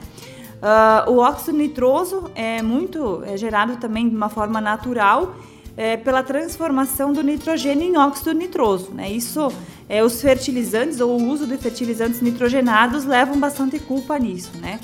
Uh, 0.60 1.12
o 1.12 1.18
óxido 1.18 1.56
nitroso 1.56 2.30
é 2.34 2.60
muito 2.60 3.22
é 3.24 3.34
gerado 3.34 3.76
também 3.76 4.06
de 4.06 4.14
uma 4.14 4.28
forma 4.28 4.60
natural 4.60 5.34
é, 5.74 5.96
pela 5.96 6.22
transformação 6.22 7.14
do 7.14 7.22
nitrogênio 7.22 7.84
em 7.84 7.96
óxido 7.96 8.34
nitroso. 8.34 8.90
Né? 8.92 9.10
Isso, 9.10 9.50
é, 9.88 10.04
os 10.04 10.20
fertilizantes 10.20 11.00
ou 11.00 11.18
o 11.18 11.28
uso 11.30 11.46
de 11.46 11.56
fertilizantes 11.56 12.20
nitrogenados 12.20 13.06
levam 13.06 13.40
bastante 13.40 13.78
culpa 13.78 14.18
nisso, 14.18 14.50
né? 14.60 14.78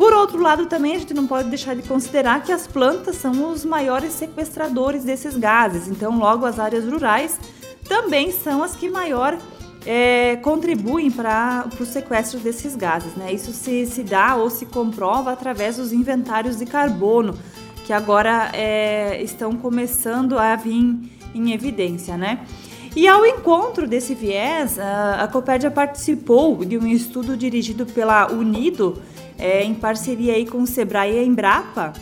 Por 0.00 0.14
outro 0.14 0.40
lado, 0.40 0.64
também 0.64 0.96
a 0.96 0.98
gente 0.98 1.12
não 1.12 1.26
pode 1.26 1.50
deixar 1.50 1.76
de 1.76 1.82
considerar 1.82 2.42
que 2.42 2.50
as 2.50 2.66
plantas 2.66 3.16
são 3.16 3.52
os 3.52 3.66
maiores 3.66 4.14
sequestradores 4.14 5.04
desses 5.04 5.36
gases. 5.36 5.88
Então, 5.88 6.18
logo 6.18 6.46
as 6.46 6.58
áreas 6.58 6.90
rurais 6.90 7.38
também 7.86 8.32
são 8.32 8.62
as 8.62 8.74
que 8.74 8.88
maior 8.88 9.36
é, 9.84 10.36
contribuem 10.36 11.10
para 11.10 11.68
o 11.78 11.84
sequestro 11.84 12.40
desses 12.40 12.74
gases. 12.74 13.14
Né? 13.14 13.30
Isso 13.34 13.52
se, 13.52 13.84
se 13.84 14.02
dá 14.02 14.36
ou 14.36 14.48
se 14.48 14.64
comprova 14.64 15.32
através 15.32 15.76
dos 15.76 15.92
inventários 15.92 16.56
de 16.56 16.64
carbono, 16.64 17.38
que 17.84 17.92
agora 17.92 18.48
é, 18.54 19.22
estão 19.22 19.52
começando 19.52 20.38
a 20.38 20.56
vir 20.56 20.98
em 21.34 21.52
evidência. 21.52 22.16
Né? 22.16 22.40
E 22.96 23.06
ao 23.06 23.26
encontro 23.26 23.86
desse 23.86 24.14
viés, 24.14 24.78
a, 24.78 25.28
Copérdia 25.30 25.70
participou 25.70 26.64
de 26.64 26.78
um 26.78 26.86
estudo 26.86 27.36
dirigido 27.36 27.84
pela 27.84 28.32
Unido 28.32 28.98
é, 29.40 29.64
em 29.64 29.74
parceria 29.74 30.34
aí 30.34 30.46
com 30.46 30.58
o 30.58 30.66
Sebrae 30.66 31.14
e 31.14 31.18
a 31.18 31.24
Embrapa, 31.24 31.94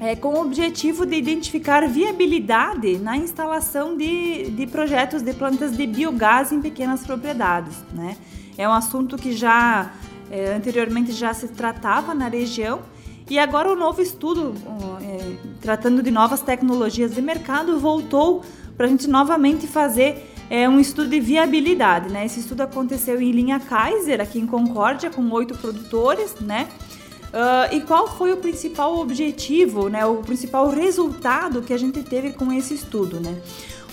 é, 0.00 0.16
com 0.16 0.34
o 0.34 0.40
objetivo 0.40 1.06
de 1.06 1.14
identificar 1.14 1.86
viabilidade 1.86 2.98
na 2.98 3.16
instalação 3.16 3.96
de, 3.96 4.50
de 4.50 4.66
projetos 4.66 5.22
de 5.22 5.32
plantas 5.34 5.76
de 5.76 5.86
biogás 5.86 6.50
em 6.50 6.60
pequenas 6.60 7.06
propriedades. 7.06 7.76
Né? 7.92 8.16
É 8.58 8.68
um 8.68 8.72
assunto 8.72 9.16
que 9.16 9.32
já 9.32 9.92
é, 10.30 10.54
anteriormente 10.54 11.12
já 11.12 11.32
se 11.32 11.46
tratava 11.48 12.14
na 12.14 12.26
região 12.26 12.80
e 13.30 13.38
agora 13.38 13.70
o 13.70 13.76
novo 13.76 14.02
estudo, 14.02 14.54
é, 15.00 15.36
tratando 15.60 16.02
de 16.02 16.10
novas 16.10 16.40
tecnologias 16.40 17.14
de 17.14 17.22
mercado, 17.22 17.78
voltou 17.78 18.42
para 18.76 18.86
a 18.86 18.88
gente 18.88 19.08
novamente 19.08 19.66
fazer 19.66 20.31
é 20.52 20.68
um 20.68 20.78
estudo 20.78 21.08
de 21.08 21.18
viabilidade, 21.18 22.10
né? 22.10 22.26
Esse 22.26 22.40
estudo 22.40 22.60
aconteceu 22.60 23.18
em 23.22 23.32
linha 23.32 23.58
Kaiser, 23.58 24.20
aqui 24.20 24.38
em 24.38 24.46
Concórdia, 24.46 25.08
com 25.08 25.26
oito 25.30 25.56
produtores, 25.56 26.34
né? 26.42 26.68
Uh, 27.28 27.74
e 27.74 27.80
qual 27.80 28.06
foi 28.06 28.34
o 28.34 28.36
principal 28.36 28.98
objetivo, 28.98 29.88
né? 29.88 30.04
O 30.04 30.16
principal 30.16 30.68
resultado 30.68 31.62
que 31.62 31.72
a 31.72 31.78
gente 31.78 32.02
teve 32.02 32.34
com 32.34 32.52
esse 32.52 32.74
estudo, 32.74 33.18
né? 33.18 33.34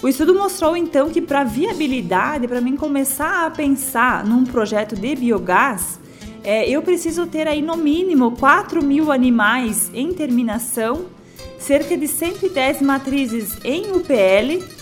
O 0.04 0.10
estudo 0.10 0.36
mostrou 0.36 0.76
então 0.76 1.10
que 1.10 1.22
para 1.22 1.46
viabilidade, 1.46 2.46
para 2.46 2.60
mim 2.60 2.76
começar 2.76 3.46
a 3.46 3.50
pensar 3.50 4.26
num 4.26 4.44
projeto 4.44 4.98
de 4.98 5.16
biogás, 5.16 5.98
é, 6.44 6.70
eu 6.70 6.82
preciso 6.82 7.26
ter 7.26 7.48
aí 7.48 7.62
no 7.62 7.78
mínimo 7.78 8.32
4 8.32 8.84
mil 8.84 9.14
animais 9.14 9.90
em 9.94 10.12
terminação, 10.14 11.06
cerca 11.58 11.96
de 11.96 12.06
110 12.06 12.82
matrizes 12.82 13.58
em 13.64 13.94
UPL 13.94 14.79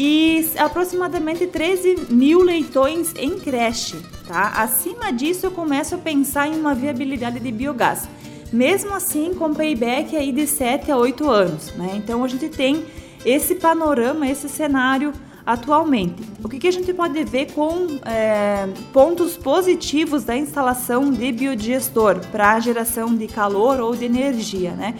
e 0.00 0.48
aproximadamente 0.56 1.44
13 1.44 2.06
mil 2.08 2.40
leitões 2.40 3.12
em 3.16 3.36
creche. 3.36 3.96
Tá? 4.28 4.52
Acima 4.54 5.12
disso, 5.12 5.46
eu 5.46 5.50
começo 5.50 5.96
a 5.96 5.98
pensar 5.98 6.46
em 6.46 6.54
uma 6.54 6.72
viabilidade 6.72 7.40
de 7.40 7.50
biogás. 7.50 8.08
Mesmo 8.52 8.94
assim, 8.94 9.34
com 9.34 9.52
payback 9.52 10.16
aí 10.16 10.30
de 10.30 10.46
7 10.46 10.92
a 10.92 10.96
8 10.96 11.28
anos. 11.28 11.74
Né? 11.74 11.94
Então, 11.96 12.22
a 12.22 12.28
gente 12.28 12.48
tem 12.48 12.86
esse 13.26 13.56
panorama, 13.56 14.28
esse 14.28 14.48
cenário 14.48 15.12
atualmente. 15.44 16.22
O 16.44 16.48
que, 16.48 16.60
que 16.60 16.68
a 16.68 16.72
gente 16.72 16.94
pode 16.94 17.24
ver 17.24 17.52
com 17.52 17.98
é, 18.04 18.68
pontos 18.92 19.36
positivos 19.36 20.22
da 20.22 20.36
instalação 20.36 21.10
de 21.10 21.32
biodigestor 21.32 22.20
para 22.30 22.60
geração 22.60 23.16
de 23.16 23.26
calor 23.26 23.80
ou 23.80 23.96
de 23.96 24.04
energia, 24.04 24.70
né? 24.72 24.94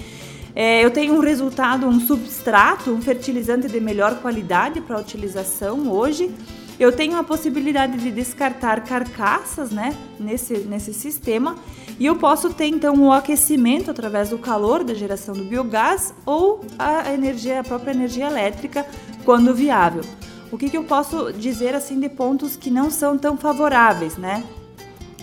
É, 0.61 0.85
eu 0.85 0.91
tenho 0.91 1.15
um 1.15 1.21
resultado, 1.21 1.87
um 1.87 2.01
substrato, 2.01 2.91
um 2.91 3.01
fertilizante 3.01 3.69
de 3.69 3.79
melhor 3.79 4.21
qualidade 4.21 4.81
para 4.81 4.99
utilização 4.99 5.89
hoje. 5.89 6.35
Eu 6.81 6.91
tenho 6.91 7.17
a 7.17 7.23
possibilidade 7.23 7.97
de 7.97 8.11
descartar 8.11 8.81
carcaças, 8.81 9.71
né, 9.71 9.97
nesse, 10.19 10.59
nesse 10.59 10.93
sistema, 10.93 11.55
e 11.97 12.05
eu 12.07 12.17
posso 12.17 12.53
ter 12.53 12.67
então 12.67 12.97
o 12.97 13.13
aquecimento 13.13 13.89
através 13.89 14.31
do 14.31 14.39
calor 14.39 14.83
da 14.83 14.95
geração 14.95 15.33
do 15.33 15.45
biogás 15.45 16.13
ou 16.27 16.65
a 16.77 17.15
energia, 17.15 17.61
a 17.61 17.65
própria 17.65 17.93
energia 17.93 18.27
elétrica, 18.27 18.85
quando 19.25 19.55
viável. 19.55 20.03
O 20.51 20.59
que, 20.59 20.69
que 20.69 20.77
eu 20.77 20.83
posso 20.83 21.33
dizer 21.33 21.73
assim 21.73 22.01
de 22.01 22.09
pontos 22.09 22.57
que 22.57 22.69
não 22.69 22.91
são 22.91 23.17
tão 23.17 23.37
favoráveis, 23.37 24.17
né? 24.17 24.43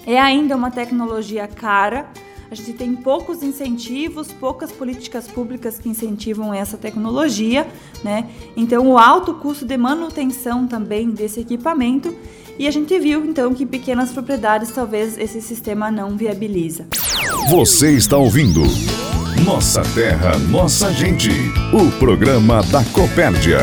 É 0.07 0.17
ainda 0.17 0.55
uma 0.55 0.71
tecnologia 0.71 1.45
cara, 1.45 2.07
a 2.55 2.57
gente 2.57 2.73
tem 2.73 2.95
poucos 2.95 3.43
incentivos, 3.43 4.31
poucas 4.31 4.71
políticas 4.71 5.27
públicas 5.27 5.77
que 5.77 5.89
incentivam 5.89 6.53
essa 6.53 6.77
tecnologia, 6.77 7.67
né? 8.01 8.29
Então, 8.55 8.87
o 8.87 8.97
alto 8.97 9.33
custo 9.33 9.65
de 9.65 9.75
manutenção 9.75 10.65
também 10.65 11.09
desse 11.09 11.41
equipamento. 11.41 12.15
E 12.57 12.65
a 12.65 12.71
gente 12.71 12.97
viu 12.97 13.25
então 13.25 13.53
que 13.53 13.65
pequenas 13.65 14.13
propriedades 14.13 14.71
talvez 14.71 15.17
esse 15.17 15.41
sistema 15.41 15.91
não 15.91 16.15
viabiliza. 16.15 16.87
Você 17.49 17.91
está 17.91 18.15
ouvindo 18.15 18.61
Nossa 19.43 19.81
Terra, 19.93 20.37
Nossa 20.49 20.93
Gente, 20.93 21.31
o 21.73 21.91
programa 21.99 22.63
da 22.63 22.81
Copérdia. 22.85 23.59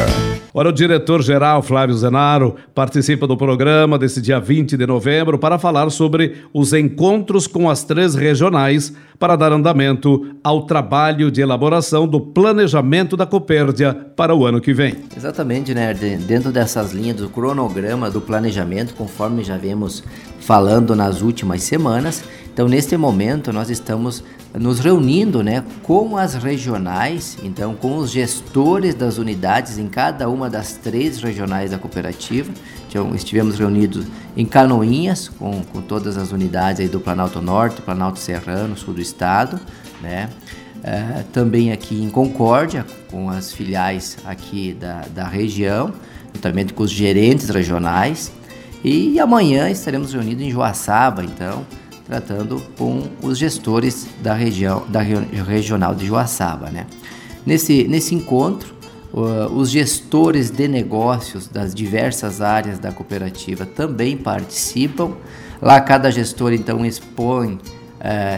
Ora, 0.55 0.69
o 0.69 0.73
diretor-geral 0.73 1.63
Flávio 1.63 1.97
Zenaro 1.97 2.57
participa 2.75 3.27
do 3.27 3.39
programa 3.39 3.99
desse 3.99 4.21
dia 4.21 4.39
20 4.39 4.77
de 4.77 4.87
novembro 4.87 5.39
para 5.39 5.59
falar 5.59 5.89
sobre 5.89 6.43
os 6.53 6.75
encontros 6.75 7.47
com 7.47 7.71
as 7.71 7.85
três 7.85 8.15
regionais 8.15 8.93
para 9.19 9.35
dar 9.35 9.51
andamento 9.51 10.35
ao 10.45 10.67
trabalho 10.67 11.31
de 11.31 11.41
elaboração 11.41 12.07
do 12.07 12.21
planejamento 12.21 13.17
da 13.17 13.25
Copérdia 13.25 13.95
para 13.95 14.35
o 14.35 14.45
ano 14.45 14.61
que 14.61 14.75
vem. 14.75 14.97
Exatamente, 15.17 15.73
né? 15.73 15.95
Dentro 15.95 16.53
dessas 16.53 16.93
linhas 16.93 17.17
do 17.17 17.31
cronograma 17.31 18.11
do 18.11 18.21
planejamento, 18.21 18.93
conforme 18.95 19.43
já 19.43 19.57
vemos 19.57 20.05
falando 20.39 20.95
nas 20.95 21.23
últimas 21.23 21.63
semanas, 21.63 22.25
então, 22.53 22.69
neste 22.69 22.99
momento, 22.99 23.51
nós 23.51 23.71
estamos 23.71 24.23
nos 24.55 24.79
reunindo 24.79 25.43
né, 25.43 25.65
com 25.83 26.19
as 26.19 26.35
regionais, 26.35 27.39
então 27.43 27.75
com 27.75 27.97
os 27.97 28.11
gestores 28.11 28.95
das 28.95 29.17
unidades 29.17 29.79
em 29.79 29.89
cada 29.89 30.29
uma 30.29 30.51
das 30.51 30.75
três 30.75 31.19
regionais 31.23 31.71
da 31.71 31.79
cooperativa. 31.79 32.53
Então, 32.91 33.15
estivemos 33.15 33.59
reunidos 33.59 34.07
em 34.37 34.45
Canoinhas, 34.45 35.31
com, 35.31 35.63
com 35.63 35.81
todas 35.81 36.19
as 36.19 36.31
unidades 36.31 36.83
aí 36.83 36.89
do 36.89 37.01
Planalto 37.01 37.41
Norte, 37.41 37.81
Planalto 37.81 38.19
Serrano, 38.19 38.77
sul 38.77 38.93
do 38.93 39.01
estado, 39.01 39.59
né? 40.03 40.29
É, 40.85 41.23
também 41.33 41.73
aqui 41.73 42.03
em 42.03 42.11
Concórdia, 42.11 42.85
com 43.09 43.31
as 43.31 43.53
filiais 43.53 44.19
aqui 44.27 44.77
da, 44.79 45.03
da 45.15 45.29
região, 45.29 45.93
juntamente 46.35 46.75
com 46.75 46.83
os 46.83 46.91
gerentes 46.91 47.49
regionais. 47.49 48.33
E 48.85 49.19
amanhã 49.21 49.71
estaremos 49.71 50.13
reunidos 50.13 50.43
em 50.43 50.51
Joaçaba, 50.51 51.25
então, 51.25 51.65
tratando 52.07 52.63
com 52.77 53.09
os 53.23 53.39
gestores 53.39 54.07
da 54.23 54.35
região 54.35 54.85
da 54.89 55.01
regional 55.01 55.95
de 55.95 56.07
Joaçaba, 56.07 56.71
né? 56.71 56.87
Nesse 57.47 57.85
nesse 57.85 58.15
encontro, 58.15 58.75
uh, 59.13 59.53
os 59.53 59.71
gestores 59.71 60.51
de 60.51 60.67
negócios 60.67 61.47
das 61.47 61.75
diversas 61.75 62.41
áreas 62.41 62.79
da 62.79 62.91
cooperativa 62.91 63.67
também 63.67 64.17
participam. 64.17 65.13
Lá 65.61 65.81
cada 65.81 66.11
gestor 66.11 66.53
então 66.53 66.85
expõe 66.85 67.53
uh, 67.53 67.61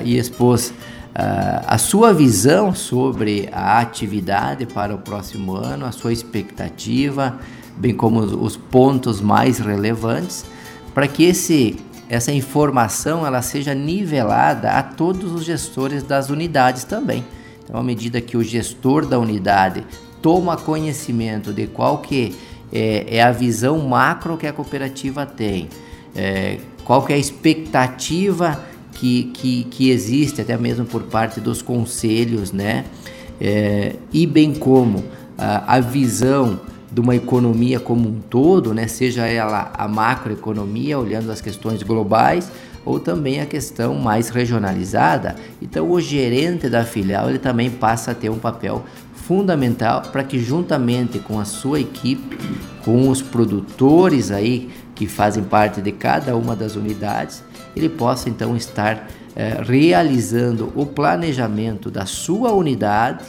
e 0.05 0.19
expôs 0.19 0.69
uh, 0.69 1.65
a 1.67 1.79
sua 1.79 2.13
visão 2.13 2.75
sobre 2.75 3.49
a 3.53 3.81
atividade 3.81 4.67
para 4.67 4.95
o 4.95 4.99
próximo 4.99 5.55
ano, 5.55 5.87
a 5.87 5.93
sua 5.93 6.13
expectativa, 6.13 7.39
bem 7.77 7.95
como 7.95 8.21
os 8.21 8.57
pontos 8.57 9.21
mais 9.21 9.59
relevantes, 9.59 10.45
para 10.93 11.09
que 11.09 11.25
esse 11.25 11.77
essa 12.15 12.33
informação 12.33 13.27
ela 13.27 13.43
seja 13.43 13.75
nivelada 13.75 14.71
a 14.71 14.83
todos 14.83 15.33
os 15.33 15.45
gestores 15.45 16.03
das 16.03 16.31
unidades 16.31 16.85
também. 16.85 17.25
Então, 17.63 17.79
à 17.79 17.83
medida 17.83 18.21
que 18.21 18.37
o 18.37 18.43
gestor 18.43 19.07
da 19.07 19.19
unidade 19.19 19.85
toma 20.23 20.57
conhecimento 20.57 21.53
de 21.53 21.67
qual 21.67 21.99
que 21.99 22.35
é, 22.73 23.17
é 23.17 23.23
a 23.23 23.31
visão 23.31 23.79
macro 23.81 24.37
que 24.37 24.47
a 24.47 24.53
cooperativa 24.53 25.27
tem, 25.27 25.69
é, 26.15 26.59
qual 26.85 27.05
que 27.05 27.13
é 27.13 27.17
a 27.17 27.19
expectativa 27.19 28.63
que, 28.93 29.25
que, 29.35 29.65
que 29.65 29.91
existe 29.91 30.41
até 30.41 30.57
mesmo 30.57 30.85
por 30.85 31.03
parte 31.03 31.41
dos 31.41 31.61
conselhos, 31.61 32.53
né? 32.53 32.85
É, 33.41 33.97
e 34.13 34.27
bem 34.27 34.55
como 34.55 35.05
a, 35.37 35.77
a 35.77 35.81
visão 35.81 36.61
de 36.95 37.01
uma 37.01 37.17
economia 37.17 37.81
como 37.81 38.09
um 38.09 38.21
todo, 38.21 38.73
né, 38.73 38.87
seja 38.87 39.27
ela 39.27 39.73
a 39.77 39.89
macroeconomia, 39.89 40.97
olhando 40.97 41.33
as 41.33 41.41
questões 41.41 41.83
globais, 41.83 42.53
ou 42.85 43.01
também 43.01 43.41
a 43.41 43.47
questão 43.47 43.97
mais 43.97 44.29
regionalizada. 44.29 45.35
Então, 45.61 45.91
o 45.91 46.01
gerente 46.01 46.69
da 46.69 46.85
filial 46.85 47.29
ele 47.29 47.41
também 47.41 47.69
passa 47.69 48.13
a 48.13 48.15
ter 48.15 48.31
um 48.31 48.39
papel 48.39 48.85
fundamental 49.13 50.03
para 50.13 50.23
que, 50.23 50.39
juntamente 50.39 51.19
com 51.19 51.41
a 51.41 51.45
sua 51.45 51.81
equipe, 51.81 52.39
com 52.85 53.09
os 53.09 53.21
produtores 53.21 54.31
aí 54.31 54.71
que 54.95 55.09
fazem 55.09 55.43
parte 55.43 55.81
de 55.81 55.91
cada 55.91 56.37
uma 56.37 56.55
das 56.55 56.77
unidades, 56.77 57.43
ele 57.75 57.89
possa 57.89 58.29
então 58.29 58.55
estar 58.55 59.09
eh, 59.35 59.61
realizando 59.67 60.73
o 60.77 60.87
planejamento 60.87 61.91
da 61.91 62.07
sua 62.07 62.53
unidade 62.53 63.25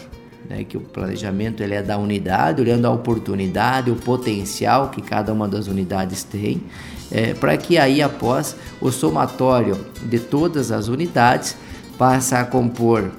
né, 0.50 0.64
que 0.64 0.78
o 0.78 0.82
planejamento 0.82 1.62
ele 1.62 1.74
é 1.74 1.82
da 1.82 1.98
unidade, 1.98 2.62
olhando 2.62 2.86
a 2.86 2.92
oportunidade, 2.92 3.92
o 3.92 3.96
potencial 3.96 4.90
que 4.90 5.02
cada 5.02 5.34
uma 5.34 5.48
das 5.48 5.68
unidades 5.68 6.24
tem, 6.24 6.62
é, 7.12 7.34
para 7.34 7.56
que 7.58 7.78
aí 7.78 8.02
após 8.02 8.56
o 8.82 8.92
somatório 8.92 9.78
de 10.04 10.20
todas 10.20 10.72
as 10.72 10.88
unidades 10.88 11.56
passe 11.98 12.36
a 12.36 12.44
compor 12.44 13.12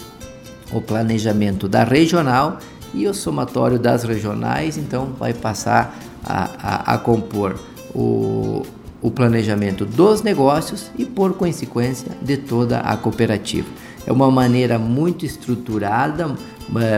o 0.73 0.81
planejamento 0.81 1.69
da 1.69 1.85
regional 1.85 2.59
e 2.93 3.07
o 3.07 3.15
somatório 3.15 3.79
das 3.79 4.05
regionais, 4.05 4.77
então 4.77 5.13
vai 5.19 5.33
passar 5.33 5.97
a, 6.25 6.51
a, 6.59 6.95
a 6.95 6.99
compor 6.99 7.59
o, 7.95 8.63
o 9.01 9.11
planejamento 9.11 9.85
dos 9.85 10.23
negócios 10.23 10.91
e, 10.99 11.05
por 11.05 11.35
consequência, 11.35 12.11
de 12.21 12.37
toda 12.37 12.81
a 12.81 12.97
cooperativa. 12.97 13.69
É 14.07 14.13
uma 14.13 14.31
maneira 14.31 14.79
muito 14.79 15.27
estruturada, 15.27 16.35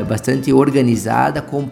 bastante 0.07 0.53
organizada, 0.53 1.40
com, 1.40 1.68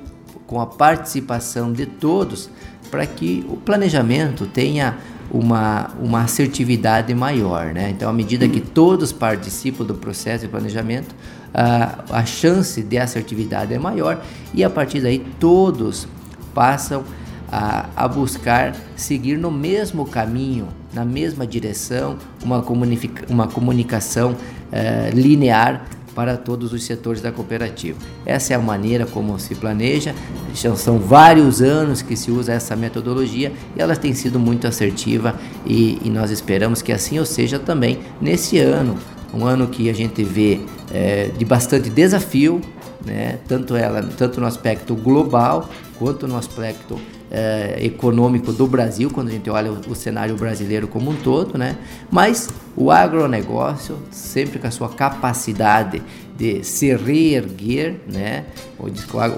com 0.46 0.61
a 0.61 0.66
participação 0.66 1.72
de 1.72 1.85
todos, 1.85 2.49
para 2.90 3.05
que 3.07 3.44
o 3.49 3.57
planejamento 3.57 4.46
tenha 4.46 4.96
uma, 5.31 5.90
uma 6.01 6.22
assertividade 6.22 7.14
maior. 7.14 7.66
Né? 7.66 7.90
Então, 7.90 8.09
à 8.09 8.12
medida 8.12 8.49
que 8.49 8.61
todos 8.61 9.12
participam 9.12 9.85
do 9.85 9.94
processo 9.94 10.44
de 10.44 10.49
planejamento, 10.51 11.14
a, 11.53 12.05
a 12.11 12.25
chance 12.25 12.83
de 12.83 12.99
assertividade 12.99 13.75
é 13.75 13.79
maior 13.79 14.22
e 14.55 14.62
a 14.62 14.70
partir 14.70 15.01
daí 15.01 15.18
todos 15.40 16.07
passam 16.55 17.05
a, 17.51 17.87
a 17.96 18.09
buscar 18.09 18.75
seguir 18.96 19.38
no 19.38 19.51
mesmo 19.51 20.05
caminho, 20.05 20.68
na 20.92 21.05
mesma 21.05 21.46
direção, 21.46 22.16
uma, 22.42 22.62
comunica, 22.62 23.25
uma 23.31 23.46
comunicação 23.46 24.37
eh, 24.72 25.11
linear 25.14 25.87
para 26.16 26.35
todos 26.38 26.72
os 26.72 26.83
setores 26.83 27.20
da 27.20 27.31
cooperativa. 27.31 27.98
Essa 28.24 28.55
é 28.55 28.57
a 28.57 28.59
maneira 28.59 29.05
como 29.05 29.38
se 29.38 29.55
planeja, 29.55 30.14
são 30.55 30.98
vários 30.98 31.61
anos 31.61 32.00
que 32.00 32.16
se 32.16 32.31
usa 32.31 32.55
essa 32.55 32.74
metodologia 32.74 33.52
e 33.76 33.83
ela 33.83 33.94
tem 33.94 34.14
sido 34.14 34.38
muito 34.38 34.66
assertiva 34.66 35.38
e, 35.66 35.98
e 36.02 36.09
nós 36.09 36.31
esperamos 36.31 36.81
que 36.81 36.90
assim 36.90 37.18
ou 37.18 37.26
seja 37.26 37.59
também 37.59 37.98
nesse 38.18 38.59
ano, 38.59 38.96
um 39.35 39.44
ano 39.44 39.66
que 39.66 39.90
a 39.90 39.92
gente 39.92 40.24
vê 40.24 40.61
é, 40.90 41.29
de 41.37 41.44
bastante 41.44 41.90
desafio, 41.90 42.62
né? 43.05 43.38
tanto, 43.46 43.76
ela, 43.76 44.02
tanto 44.02 44.40
no 44.40 44.46
aspecto 44.46 44.94
global 44.94 45.68
quanto 45.98 46.26
no 46.26 46.38
aspecto 46.38 46.98
é, 47.37 47.85
econômico 47.85 48.51
do 48.51 48.66
Brasil, 48.66 49.11
quando 49.11 49.29
a 49.29 49.33
gente 49.33 49.51
olha 49.51 49.70
o, 49.70 49.90
o, 49.90 49.94
cenário 49.94 50.35
brasileiro 50.37 50.88
como 50.88 51.11
um 51.11 51.16
todo, 51.16 51.59
né? 51.59 51.77
Mas 52.11 52.49
o 52.75 52.90
agronegócio, 52.90 53.99
sempre 54.11 54.59
com 54.59 54.66
a 54.66 54.70
sua 54.70 54.88
capacidade 54.88 56.03
de 56.35 56.64
se 56.64 56.96
reerguer, 56.96 57.96
né? 58.11 58.46
O, 58.79 58.87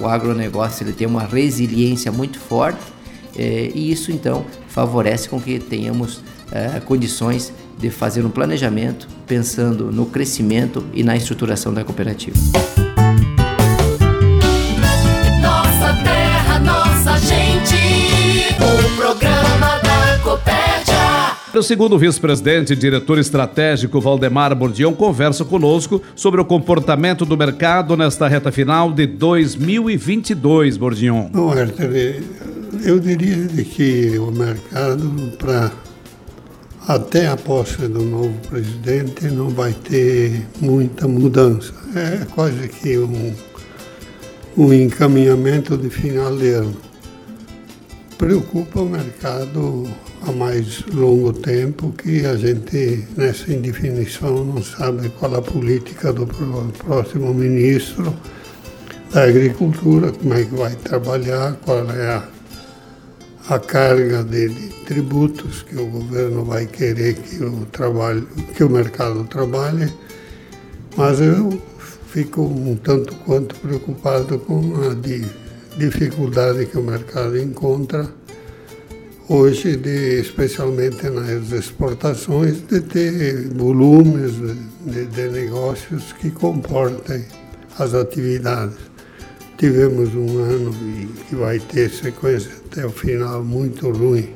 o 0.05 0.07
agronegócio 0.07 0.85
ele 0.85 0.93
tem 0.93 1.09
uma 1.09 1.25
resiliência 1.25 2.13
muito 2.13 2.39
forte 2.39 2.79
é, 3.37 3.73
e 3.75 3.91
isso 3.91 4.13
então 4.13 4.45
favorece 4.69 5.29
com 5.29 5.41
que 5.41 5.59
tenhamos 5.59 6.23
é, 6.53 6.79
condições 6.79 7.53
de 7.77 7.91
fazer 7.91 8.25
um 8.25 8.31
planejamento 8.31 9.09
pensando 9.27 9.91
no 9.91 10.07
crescimento 10.07 10.85
e 10.95 11.03
na 11.03 11.17
estruturação 11.17 11.75
da 11.75 11.83
cooperativa. 11.83 12.39
O 21.59 21.63
segundo 21.63 21.99
vice-presidente 21.99 22.73
e 22.73 22.77
diretor 22.77 23.19
estratégico 23.19 24.01
Valdemar 24.01 24.55
Bordião 24.55 24.95
conversa 24.95 25.45
conosco 25.45 26.01
sobre 26.15 26.41
o 26.41 26.45
comportamento 26.45 27.25
do 27.25 27.37
mercado 27.37 27.97
nesta 27.97 28.29
reta 28.29 28.53
final 28.53 28.93
de 28.93 29.09
2022, 29.09 30.77
Bordião. 30.77 31.29
Bom, 31.33 31.53
Herter, 31.53 32.23
eu 32.85 33.01
diria 33.01 33.49
que 33.65 34.17
o 34.21 34.31
mercado, 34.31 35.33
para 35.37 35.73
até 36.87 37.27
a 37.27 37.37
posse 37.37 37.89
do 37.89 38.05
novo 38.05 38.35
presidente, 38.49 39.27
não 39.27 39.49
vai 39.49 39.73
ter 39.73 40.47
muita 40.61 41.09
mudança. 41.09 41.75
É 41.97 42.25
quase 42.27 42.69
que 42.69 42.99
um, 42.99 43.35
um 44.57 44.73
encaminhamento 44.73 45.77
de 45.77 45.91
final 45.91 46.37
de 46.37 46.51
ano. 46.51 46.88
Preocupa 48.19 48.81
o 48.81 48.89
mercado 48.89 49.89
há 50.27 50.33
mais 50.33 50.85
longo 50.87 51.33
tempo 51.33 51.93
que 51.93 52.27
a 52.27 52.37
gente, 52.37 53.07
nessa 53.17 53.53
indefinição, 53.53 54.45
não 54.45 54.63
sabe 54.63 55.09
qual 55.11 55.37
a 55.37 55.41
política 55.41 56.13
do 56.13 56.27
próximo 56.27 57.33
ministro 57.33 58.13
da 59.13 59.23
Agricultura, 59.23 60.11
como 60.11 60.35
é 60.35 60.45
que 60.45 60.55
vai 60.55 60.75
trabalhar, 60.75 61.57
qual 61.65 61.89
é 61.91 62.17
a 62.17 62.29
a 63.49 63.59
carga 63.59 64.23
de, 64.25 64.49
de, 64.49 64.69
tributos 64.85 65.63
que 65.63 65.77
o 65.77 65.87
governo 65.87 66.45
vai 66.45 66.67
querer 66.67 67.15
que 67.15 67.43
o 67.43 67.65
trabalho, 67.67 68.27
que 68.55 68.63
o 68.63 68.69
mercado 68.69 69.25
trabalhe, 69.25 69.91
mas 70.97 71.19
eu 71.19 71.59
fico 72.09 72.43
um 72.43 72.77
tanto 72.77 73.15
quanto 73.25 73.55
preocupado 73.57 74.39
com 74.41 74.61
a 74.91 74.95
de, 74.95 75.25
dificuldade 75.79 76.67
que 76.67 76.77
o 76.77 76.83
mercado 76.83 77.39
encontra 77.39 78.09
hoje, 79.29 79.77
de, 79.77 80.21
especialmente 80.21 81.09
nas 81.09 81.53
exportações, 81.53 82.67
de 82.67 82.81
ter 82.81 83.49
volumes 83.55 84.33
de, 84.85 85.07
de 85.07 85.29
negócios 85.29 86.13
que 86.15 86.31
comportem 86.31 87.25
as 87.79 87.95
atividades. 87.95 88.77
Tivemos 89.57 90.15
um 90.15 90.39
ano 90.39 90.75
que 91.29 91.37
vai 91.37 91.59
ter 91.61 91.91
sequência 91.91 92.51
até 92.67 92.85
o 92.85 92.91
final 92.91 93.45
muito 93.45 93.91
ruim 93.91 94.35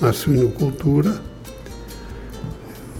na 0.00 0.12
suinocultura. 0.12 1.20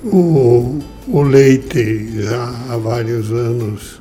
O, 0.05 0.79
o 1.09 1.23
leite 1.23 2.23
já 2.23 2.49
há 2.71 2.77
vários 2.77 3.31
anos 3.31 4.01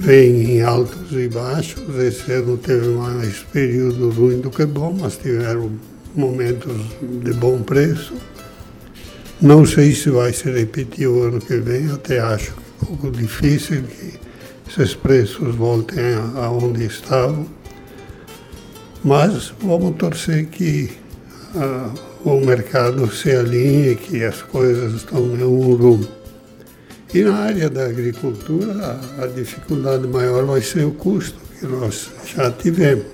vem 0.00 0.56
em 0.56 0.62
altos 0.62 1.12
e 1.12 1.28
baixos. 1.28 1.82
Esse 1.98 2.32
ano 2.32 2.56
teve 2.56 2.88
mais 2.88 3.38
período 3.52 4.10
ruim 4.10 4.40
do 4.40 4.50
que 4.50 4.64
bom, 4.64 4.96
mas 4.98 5.16
tiveram 5.18 5.70
momentos 6.14 6.74
de 7.22 7.32
bom 7.34 7.62
preço. 7.62 8.14
Não 9.40 9.64
sei 9.64 9.94
se 9.94 10.10
vai 10.10 10.32
se 10.32 10.50
repetir 10.50 11.06
o 11.06 11.22
ano 11.22 11.40
que 11.40 11.56
vem, 11.56 11.90
até 11.90 12.18
acho 12.18 12.52
um 12.82 12.86
pouco 12.86 13.10
difícil 13.10 13.82
que 13.82 14.18
esses 14.68 14.94
preços 14.94 15.54
voltem 15.54 15.98
aonde 16.36 16.86
estavam. 16.86 17.46
Mas 19.04 19.52
vamos 19.62 19.96
torcer 19.96 20.46
que 20.46 20.90
uh, 21.54 22.28
o 22.28 22.44
mercado 22.44 23.10
se 23.10 23.30
alinhe, 23.30 23.96
que 23.96 24.22
as 24.24 24.42
coisas 24.42 24.94
estão 24.94 25.20
em 25.20 25.42
um 25.42 25.74
rumo. 25.74 26.19
E 27.12 27.22
na 27.22 27.34
área 27.34 27.68
da 27.68 27.86
agricultura, 27.86 29.00
a, 29.18 29.26
dificuldade 29.26 30.06
maior 30.06 30.44
vai 30.44 30.62
ser 30.62 30.84
o 30.84 30.92
custo, 30.92 31.38
que 31.58 31.66
nós 31.66 32.08
já 32.24 32.50
tivemos. 32.52 33.06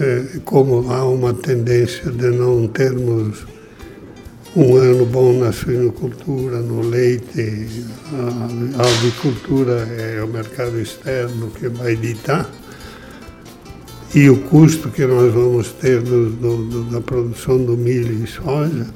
É, 0.00 0.38
como 0.44 0.90
há 0.92 1.04
uma 1.04 1.32
tendência 1.34 2.10
de 2.10 2.30
não 2.30 2.66
termos 2.68 3.46
um 4.56 4.76
ano 4.76 5.06
bom 5.06 5.38
na 5.38 5.52
suinocultura, 5.52 6.58
no 6.58 6.80
leite, 6.80 7.86
a, 8.76 8.82
avicultura 8.82 9.86
é 9.96 10.22
o 10.22 10.26
mercado 10.26 10.80
externo 10.80 11.50
que 11.52 11.68
vai 11.68 11.94
ditar, 11.94 12.50
e 14.14 14.28
o 14.28 14.36
custo 14.44 14.88
que 14.90 15.06
nós 15.06 15.32
vamos 15.32 15.70
ter 15.72 16.00
do, 16.00 16.30
do, 16.30 16.84
da 16.90 17.00
produção 17.00 17.62
do 17.62 17.76
milho 17.76 18.24
e 18.24 18.26
soja, 18.26 18.86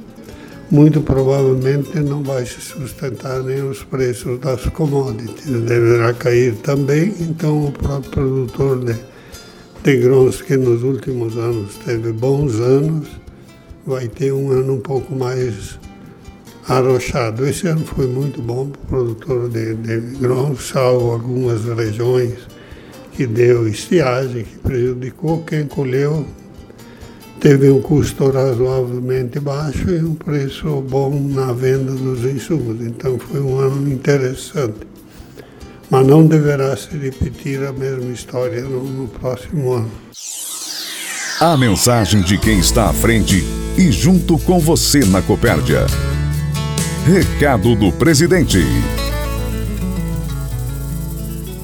muito 0.73 1.03
provavelmente 1.03 2.01
não 2.01 2.23
vai 2.23 2.47
se 2.47 2.59
sustentar 2.59 3.43
nem 3.43 3.63
os 3.63 3.85
preços 3.85 4.41
das 4.41 4.65
commodities, 4.71 5.45
deverá 5.45 6.15
cair 6.15 6.55
também, 6.63 7.15
então 7.21 7.67
o 7.67 7.73
próprio 7.73 8.11
produtor 8.11 8.83
de, 8.83 8.97
de 9.85 9.97
grãos 9.99 10.41
que 10.41 10.57
nos 10.57 10.83
últimos 10.83 11.37
anos 11.37 11.77
teve 11.85 12.11
bons 12.11 12.55
anos, 12.59 13.07
vai 13.87 14.09
ter 14.09 14.33
um 14.33 14.51
ano 14.51 14.77
um 14.77 14.81
pouco 14.81 15.15
mais 15.15 15.79
arrochado. 16.67 17.47
Esse 17.47 17.67
ano 17.67 17.85
foi 17.85 18.07
muito 18.07 18.41
bom 18.41 18.71
para 18.71 18.99
o 18.99 19.15
produtor 19.15 19.51
de, 19.51 19.75
de 19.75 19.99
grãos, 20.17 20.69
salvo 20.69 21.13
algumas 21.13 21.67
regiões 21.67 22.39
que 23.13 23.27
deu 23.27 23.69
estiagem, 23.69 24.45
que 24.45 24.59
prejudicou. 24.61 25.43
Quem 25.43 25.67
colheu 25.67 26.25
teve 27.43 27.69
um 27.73 27.83
custo 27.83 28.31
razoavelmente 28.31 29.41
baixo 29.41 29.91
e 29.91 29.99
um 29.99 30.15
preço 30.15 30.81
bom 30.89 31.11
na 31.11 31.53
venda 31.53 31.91
dos 31.91 32.25
insumos. 32.25 32.81
Então 32.81 33.19
foi 33.19 33.41
um 33.41 33.59
ano 33.59 33.93
interessante. 33.93 34.87
Mas 35.91 36.07
não 36.07 36.25
deverá 36.25 36.77
se 36.77 36.97
repetir 36.97 37.61
a 37.65 37.73
mesma 37.73 38.13
história 38.13 38.63
no, 38.63 38.85
no 38.85 39.09
próximo 39.09 39.73
ano. 39.73 39.91
A 41.41 41.57
mensagem 41.57 42.23
de 42.23 42.39
quem 42.39 42.61
está 42.61 42.89
à 42.89 42.93
frente 42.93 43.43
e 43.77 43.91
junto 43.91 44.39
com 44.39 44.61
você 44.61 45.01
na 45.05 45.21
Copérdia. 45.21 45.85
Recado 47.05 47.75
do 47.75 47.91
presidente. 47.91 48.61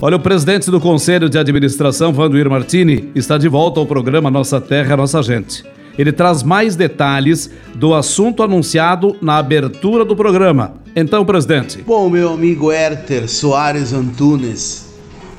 Olha, 0.01 0.15
o 0.15 0.21
presidente 0.21 0.71
do 0.71 0.81
Conselho 0.81 1.29
de 1.29 1.37
Administração, 1.37 2.13
Vanduir 2.13 2.49
Martini, 2.49 3.11
está 3.17 3.37
de 3.37 3.49
volta 3.49 3.81
ao 3.81 3.87
programa 3.87 4.31
Nossa 4.31 4.61
Terra, 4.61 4.97
Nossa 4.97 5.21
Gente. 5.25 5.65
Ele 5.99 6.13
traz 6.13 6.45
mais 6.45 6.77
detalhes 6.77 7.51
do 7.75 7.93
assunto 7.93 8.45
anunciado 8.45 9.17
na 9.21 9.39
abertura 9.39 10.05
do 10.05 10.15
programa. 10.15 10.75
Então, 10.95 11.25
presidente. 11.25 11.83
Bom, 11.85 12.09
meu 12.09 12.33
amigo 12.33 12.71
Herter 12.71 13.29
Soares 13.29 13.93
Antunes, 13.93 14.87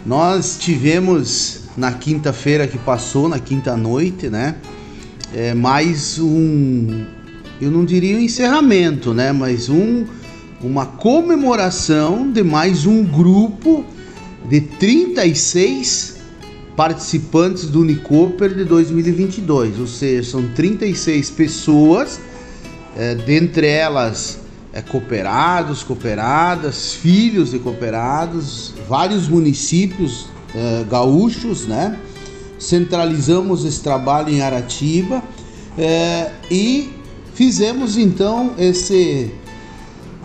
nós 0.05 0.57
tivemos 0.59 1.61
na 1.77 1.93
quinta-feira 1.93 2.67
que 2.67 2.77
passou, 2.77 3.29
na 3.29 3.39
quinta 3.39 3.77
noite, 3.77 4.27
né? 4.27 4.55
É 5.33 5.53
mais 5.53 6.19
um, 6.19 7.05
eu 7.61 7.71
não 7.71 7.85
diria 7.85 8.17
um 8.17 8.19
encerramento, 8.19 9.13
né? 9.13 9.31
Mas 9.31 9.69
um, 9.69 10.03
uma 10.61 10.85
comemoração 10.85 12.29
de 12.29 12.43
mais 12.43 12.85
um 12.85 13.05
grupo 13.05 13.85
de 14.47 14.61
36 14.61 16.17
participantes 16.75 17.65
do 17.65 17.81
Unicoper 17.81 18.53
de 18.53 18.63
2022, 18.63 19.79
ou 19.79 19.87
seja, 19.87 20.31
são 20.31 20.47
36 20.53 21.29
pessoas, 21.31 22.19
é, 22.95 23.15
dentre 23.15 23.67
elas 23.67 24.39
é, 24.71 24.81
cooperados, 24.81 25.83
cooperadas, 25.83 26.93
filhos 26.93 27.51
de 27.51 27.59
cooperados, 27.59 28.73
vários 28.87 29.27
municípios 29.27 30.27
eh, 30.55 30.83
gaúchos, 30.89 31.67
né? 31.67 31.95
Centralizamos 32.57 33.63
esse 33.65 33.81
trabalho 33.81 34.29
em 34.29 34.41
Aratiba 34.41 35.23
eh, 35.77 36.31
e 36.49 36.89
fizemos 37.35 37.97
então 37.97 38.55
esse 38.57 39.31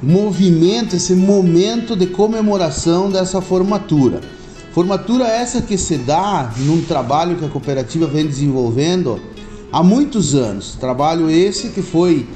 movimento, 0.04 0.94
esse 0.96 1.14
momento 1.14 1.96
de 1.96 2.06
comemoração 2.06 3.10
dessa 3.10 3.40
formatura. 3.40 4.20
Formatura 4.72 5.26
essa 5.26 5.62
que 5.62 5.78
se 5.78 5.96
dá 5.96 6.52
num 6.58 6.82
trabalho 6.82 7.36
que 7.36 7.44
a 7.44 7.48
cooperativa 7.48 8.06
vem 8.06 8.26
desenvolvendo 8.26 9.20
há 9.72 9.82
muitos 9.82 10.34
anos. 10.34 10.76
Trabalho 10.78 11.30
esse 11.30 11.70
que 11.70 11.80
foi 11.80 12.26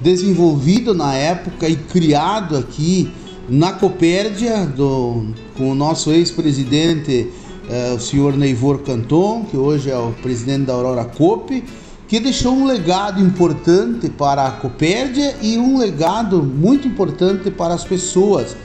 desenvolvido 0.00 0.94
na 0.94 1.14
época 1.14 1.68
e 1.68 1.76
criado 1.76 2.56
aqui 2.56 3.12
na 3.48 3.72
Copérdia, 3.72 4.64
do, 4.64 5.26
com 5.58 5.72
o 5.72 5.74
nosso 5.74 6.12
ex-presidente, 6.12 7.28
eh, 7.68 7.94
o 7.96 8.00
senhor 8.00 8.36
Neivor 8.36 8.78
Canton, 8.78 9.44
que 9.50 9.56
hoje 9.56 9.90
é 9.90 9.98
o 9.98 10.12
presidente 10.22 10.66
da 10.66 10.72
Aurora 10.72 11.04
Cope, 11.04 11.64
que 12.10 12.18
deixou 12.18 12.52
um 12.52 12.66
legado 12.66 13.22
importante 13.22 14.08
para 14.08 14.44
a 14.44 14.50
Copérdia 14.50 15.36
e 15.40 15.56
um 15.56 15.78
legado 15.78 16.42
muito 16.42 16.88
importante 16.88 17.52
para 17.52 17.72
as 17.72 17.84
pessoas, 17.84 18.56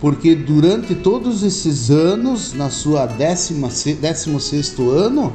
porque 0.00 0.36
durante 0.36 0.94
todos 0.94 1.42
esses 1.42 1.90
anos, 1.90 2.52
na 2.52 2.70
sua 2.70 3.06
16 3.06 4.78
ano, 4.78 5.32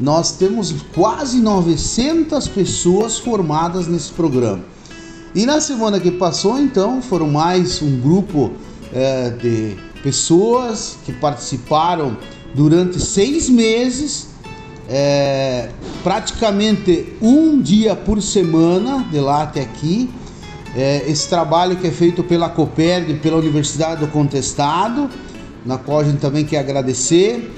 nós 0.00 0.32
temos 0.32 0.74
quase 0.94 1.38
900 1.38 2.48
pessoas 2.48 3.18
formadas 3.18 3.86
nesse 3.86 4.12
programa. 4.12 4.64
E 5.34 5.44
na 5.44 5.60
semana 5.60 6.00
que 6.00 6.10
passou, 6.10 6.58
então, 6.58 7.02
foram 7.02 7.28
mais 7.28 7.82
um 7.82 8.00
grupo 8.00 8.52
é, 8.90 9.28
de 9.28 9.76
pessoas 10.02 10.96
que 11.04 11.12
participaram 11.12 12.16
durante 12.54 12.98
seis 12.98 13.50
meses, 13.50 14.29
é, 14.92 15.68
praticamente 16.02 17.14
um 17.22 17.62
dia 17.62 17.94
por 17.94 18.20
semana, 18.20 19.06
de 19.08 19.20
lá 19.20 19.44
até 19.44 19.60
aqui. 19.60 20.10
É, 20.74 21.04
esse 21.08 21.28
trabalho 21.28 21.76
que 21.76 21.86
é 21.86 21.90
feito 21.92 22.24
pela 22.24 22.48
Copérdia 22.48 23.12
e 23.12 23.18
pela 23.18 23.36
Universidade 23.36 24.00
do 24.00 24.08
Contestado, 24.08 25.08
na 25.64 25.78
qual 25.78 26.00
a 26.00 26.04
gente 26.04 26.18
também 26.18 26.44
quer 26.44 26.58
agradecer. 26.58 27.54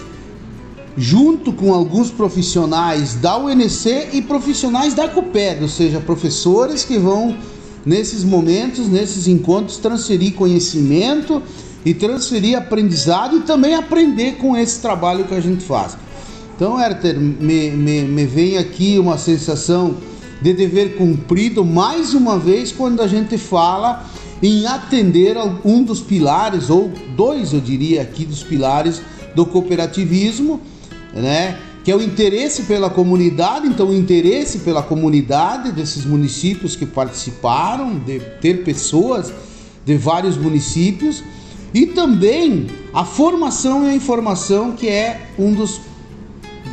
junto 0.94 1.54
com 1.54 1.72
alguns 1.72 2.10
profissionais 2.10 3.14
da 3.14 3.38
UNC 3.38 4.08
e 4.12 4.20
profissionais 4.20 4.92
da 4.92 5.08
COPED, 5.08 5.62
ou 5.62 5.68
seja, 5.68 6.00
professores 6.00 6.84
que 6.84 6.98
vão 6.98 7.34
nesses 7.82 8.22
momentos, 8.22 8.88
nesses 8.88 9.26
encontros, 9.26 9.78
transferir 9.78 10.34
conhecimento 10.34 11.42
e 11.82 11.94
transferir 11.94 12.58
aprendizado 12.58 13.38
e 13.38 13.40
também 13.40 13.74
aprender 13.74 14.32
com 14.32 14.54
esse 14.54 14.82
trabalho 14.82 15.24
que 15.24 15.34
a 15.34 15.40
gente 15.40 15.64
faz. 15.64 15.96
Então, 16.62 16.80
Herter, 16.80 17.18
me, 17.18 17.70
me, 17.72 18.02
me 18.02 18.24
vem 18.24 18.56
aqui 18.56 18.96
uma 18.96 19.18
sensação 19.18 19.96
de 20.40 20.54
dever 20.54 20.94
cumprido 20.94 21.64
mais 21.64 22.14
uma 22.14 22.38
vez 22.38 22.70
quando 22.70 23.02
a 23.02 23.08
gente 23.08 23.36
fala 23.36 24.08
em 24.40 24.64
atender 24.64 25.36
um 25.64 25.82
dos 25.82 25.98
pilares, 25.98 26.70
ou 26.70 26.92
dois, 27.16 27.52
eu 27.52 27.58
diria 27.58 28.00
aqui, 28.00 28.24
dos 28.24 28.44
pilares 28.44 29.02
do 29.34 29.44
cooperativismo, 29.44 30.60
né? 31.12 31.58
que 31.82 31.90
é 31.90 31.96
o 31.96 32.00
interesse 32.00 32.62
pela 32.62 32.88
comunidade, 32.88 33.66
então 33.66 33.88
o 33.88 33.92
interesse 33.96 34.60
pela 34.60 34.84
comunidade 34.84 35.72
desses 35.72 36.04
municípios 36.04 36.76
que 36.76 36.86
participaram, 36.86 37.98
de 37.98 38.20
ter 38.40 38.62
pessoas 38.62 39.32
de 39.84 39.96
vários 39.96 40.36
municípios, 40.36 41.24
e 41.74 41.86
também 41.86 42.68
a 42.94 43.04
formação 43.04 43.84
e 43.84 43.90
a 43.90 43.94
informação, 43.94 44.72
que 44.76 44.86
é 44.86 45.28
um 45.36 45.52
dos 45.52 45.80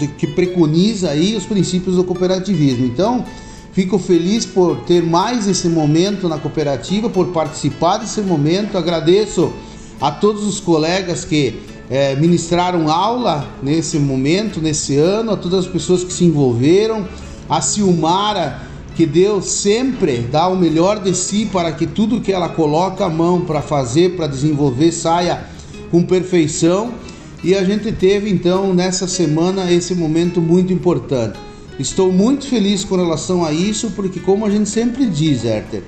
que 0.07 0.27
preconiza 0.27 1.09
aí 1.09 1.35
os 1.35 1.45
princípios 1.45 1.95
do 1.95 2.03
cooperativismo. 2.03 2.85
Então, 2.85 3.25
fico 3.71 3.97
feliz 3.97 4.45
por 4.45 4.77
ter 4.81 5.03
mais 5.03 5.47
esse 5.47 5.67
momento 5.67 6.27
na 6.27 6.37
cooperativa, 6.37 7.09
por 7.09 7.27
participar 7.27 7.97
desse 7.97 8.21
momento. 8.21 8.77
Agradeço 8.77 9.53
a 9.99 10.11
todos 10.11 10.43
os 10.45 10.59
colegas 10.59 11.25
que 11.25 11.61
é, 11.89 12.15
ministraram 12.15 12.89
aula 12.89 13.47
nesse 13.63 13.97
momento, 13.97 14.61
nesse 14.61 14.97
ano, 14.97 15.31
a 15.31 15.37
todas 15.37 15.65
as 15.65 15.67
pessoas 15.67 16.03
que 16.03 16.13
se 16.13 16.23
envolveram, 16.23 17.07
a 17.49 17.61
Silmara, 17.61 18.61
que 18.95 19.05
Deus 19.05 19.45
sempre 19.45 20.17
dá 20.17 20.47
o 20.47 20.55
melhor 20.55 20.99
de 20.99 21.15
si 21.15 21.45
para 21.45 21.71
que 21.71 21.87
tudo 21.87 22.21
que 22.21 22.31
ela 22.31 22.49
coloca 22.49 23.05
a 23.05 23.09
mão 23.09 23.41
para 23.41 23.61
fazer, 23.61 24.15
para 24.15 24.27
desenvolver, 24.27 24.91
saia 24.91 25.45
com 25.89 26.03
perfeição. 26.03 26.93
E 27.43 27.55
a 27.55 27.63
gente 27.63 27.91
teve 27.91 28.29
então 28.29 28.73
nessa 28.73 29.07
semana 29.07 29.71
esse 29.71 29.95
momento 29.95 30.41
muito 30.41 30.73
importante. 30.73 31.39
Estou 31.79 32.11
muito 32.11 32.45
feliz 32.45 32.83
com 32.83 32.97
relação 32.97 33.45
a 33.45 33.53
isso, 33.53 33.91
porque, 33.91 34.19
como 34.19 34.45
a 34.45 34.49
gente 34.49 34.67
sempre 34.67 35.05
diz, 35.05 35.45
Herter, 35.45 35.81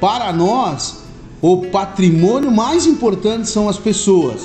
para 0.00 0.32
nós 0.32 0.96
o 1.40 1.58
patrimônio 1.66 2.50
mais 2.50 2.86
importante 2.86 3.48
são 3.48 3.68
as 3.68 3.78
pessoas. 3.78 4.42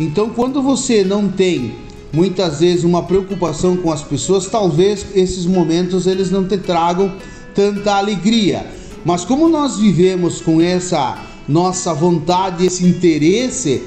Então, 0.00 0.30
quando 0.30 0.62
você 0.62 1.04
não 1.04 1.28
tem 1.28 1.74
muitas 2.12 2.60
vezes 2.60 2.84
uma 2.84 3.02
preocupação 3.02 3.76
com 3.76 3.92
as 3.92 4.02
pessoas, 4.02 4.46
talvez 4.46 5.04
esses 5.14 5.44
momentos 5.44 6.06
eles 6.06 6.30
não 6.30 6.44
te 6.44 6.56
tragam 6.56 7.12
tanta 7.54 7.94
alegria. 7.94 8.66
Mas 9.04 9.24
como 9.24 9.48
nós 9.48 9.76
vivemos 9.76 10.40
com 10.40 10.60
essa 10.60 11.22
nossa 11.46 11.92
vontade, 11.92 12.64
esse 12.64 12.86
interesse 12.86 13.82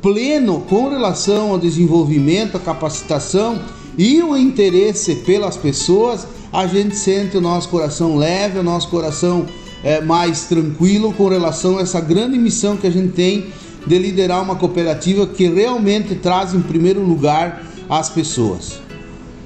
pleno 0.00 0.60
com 0.68 0.88
relação 0.88 1.52
ao 1.52 1.58
desenvolvimento, 1.58 2.56
à 2.56 2.60
capacitação 2.60 3.58
e 3.98 4.22
o 4.22 4.36
interesse 4.36 5.16
pelas 5.16 5.56
pessoas, 5.56 6.26
a 6.52 6.66
gente 6.66 6.96
sente 6.96 7.36
o 7.36 7.40
nosso 7.40 7.68
coração 7.68 8.16
leve, 8.16 8.58
o 8.58 8.62
nosso 8.62 8.88
coração 8.88 9.46
é, 9.82 10.00
mais 10.00 10.44
tranquilo 10.44 11.12
com 11.12 11.28
relação 11.28 11.78
a 11.78 11.82
essa 11.82 12.00
grande 12.00 12.38
missão 12.38 12.76
que 12.76 12.86
a 12.86 12.90
gente 12.90 13.12
tem 13.12 13.46
de 13.86 13.98
liderar 13.98 14.42
uma 14.42 14.56
cooperativa 14.56 15.26
que 15.26 15.48
realmente 15.48 16.14
traz 16.14 16.52
em 16.54 16.60
primeiro 16.60 17.00
lugar 17.02 17.64
as 17.88 18.10
pessoas. 18.10 18.80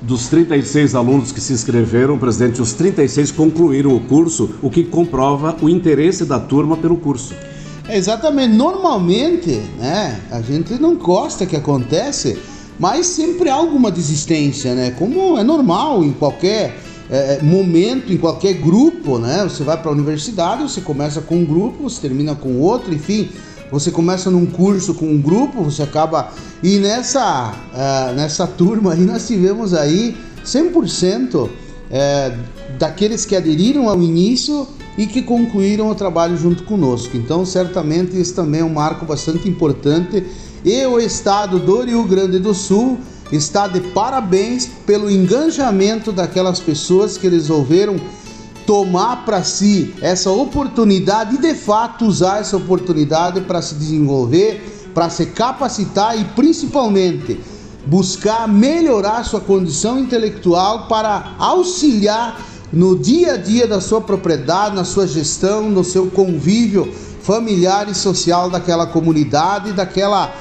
Dos 0.02 0.28
36 0.28 0.94
alunos 0.94 1.30
que 1.30 1.42
se 1.42 1.52
inscreveram, 1.52 2.18
presidente, 2.18 2.62
os 2.62 2.72
36 2.72 3.32
concluíram 3.32 3.94
o 3.94 4.00
curso, 4.00 4.50
o 4.62 4.70
que 4.70 4.82
comprova 4.82 5.54
o 5.60 5.68
interesse 5.68 6.24
da 6.24 6.40
turma 6.40 6.74
pelo 6.74 6.96
curso. 6.96 7.34
É 7.90 7.96
exatamente. 7.96 8.54
Normalmente, 8.54 9.50
né, 9.78 10.20
a 10.30 10.40
gente 10.40 10.74
não 10.74 10.94
gosta 10.94 11.44
que 11.44 11.56
acontece, 11.56 12.38
mas 12.78 13.06
sempre 13.06 13.48
há 13.48 13.54
alguma 13.54 13.90
desistência, 13.90 14.74
né? 14.74 14.92
Como 14.92 15.36
é 15.36 15.42
normal 15.42 16.04
em 16.04 16.12
qualquer 16.12 16.78
é, 17.10 17.40
momento, 17.42 18.12
em 18.12 18.16
qualquer 18.16 18.54
grupo, 18.54 19.18
né? 19.18 19.42
Você 19.42 19.64
vai 19.64 19.76
para 19.76 19.90
a 19.90 19.92
universidade, 19.92 20.62
você 20.62 20.80
começa 20.80 21.20
com 21.20 21.36
um 21.38 21.44
grupo, 21.44 21.82
você 21.82 22.00
termina 22.00 22.34
com 22.34 22.58
outro, 22.58 22.94
enfim 22.94 23.28
você 23.70 23.90
começa 23.90 24.30
num 24.30 24.46
curso 24.46 24.94
com 24.94 25.06
um 25.06 25.20
grupo, 25.20 25.62
você 25.62 25.82
acaba. 25.82 26.32
E 26.62 26.78
nessa, 26.78 27.54
uh, 27.72 28.14
nessa 28.14 28.46
turma 28.46 28.94
aí 28.94 29.00
nós 29.00 29.26
tivemos 29.26 29.72
aí 29.72 30.16
100% 30.44 31.34
uh, 31.34 31.50
é, 31.90 32.36
daqueles 32.78 33.24
que 33.24 33.34
aderiram 33.34 33.88
ao 33.88 34.00
início 34.02 34.66
e 34.96 35.06
que 35.06 35.22
concluíram 35.22 35.88
o 35.88 35.94
trabalho 35.94 36.36
junto 36.36 36.64
conosco. 36.64 37.16
Então, 37.16 37.44
certamente, 37.44 38.16
esse 38.16 38.34
também 38.34 38.60
é 38.60 38.64
um 38.64 38.72
marco 38.72 39.04
bastante 39.04 39.48
importante. 39.48 40.24
E 40.64 40.84
o 40.86 40.98
estado 40.98 41.58
do 41.58 41.82
Rio 41.82 42.04
Grande 42.04 42.38
do 42.38 42.52
Sul 42.52 42.98
está 43.32 43.66
de 43.68 43.80
parabéns 43.80 44.66
pelo 44.86 45.10
engajamento 45.10 46.12
daquelas 46.12 46.60
pessoas 46.60 47.16
que 47.16 47.28
resolveram 47.28 48.00
tomar 48.66 49.24
para 49.24 49.42
si 49.42 49.94
essa 50.00 50.30
oportunidade 50.30 51.36
e 51.36 51.38
de 51.38 51.54
fato 51.54 52.04
usar 52.04 52.40
essa 52.40 52.56
oportunidade 52.56 53.40
para 53.40 53.62
se 53.62 53.74
desenvolver, 53.74 54.90
para 54.94 55.08
se 55.08 55.26
capacitar 55.26 56.18
e 56.18 56.24
principalmente 56.24 57.40
buscar 57.86 58.46
melhorar 58.46 59.24
sua 59.24 59.40
condição 59.40 59.98
intelectual 59.98 60.86
para 60.86 61.34
auxiliar 61.38 62.40
no 62.72 62.96
dia 62.96 63.34
a 63.34 63.36
dia 63.36 63.66
da 63.66 63.80
sua 63.80 64.00
propriedade, 64.00 64.76
na 64.76 64.84
sua 64.84 65.06
gestão, 65.06 65.68
no 65.68 65.82
seu 65.82 66.06
convívio 66.06 66.92
familiar 67.22 67.88
e 67.88 67.94
social 67.94 68.48
daquela 68.48 68.86
comunidade, 68.86 69.72
daquela 69.72 70.32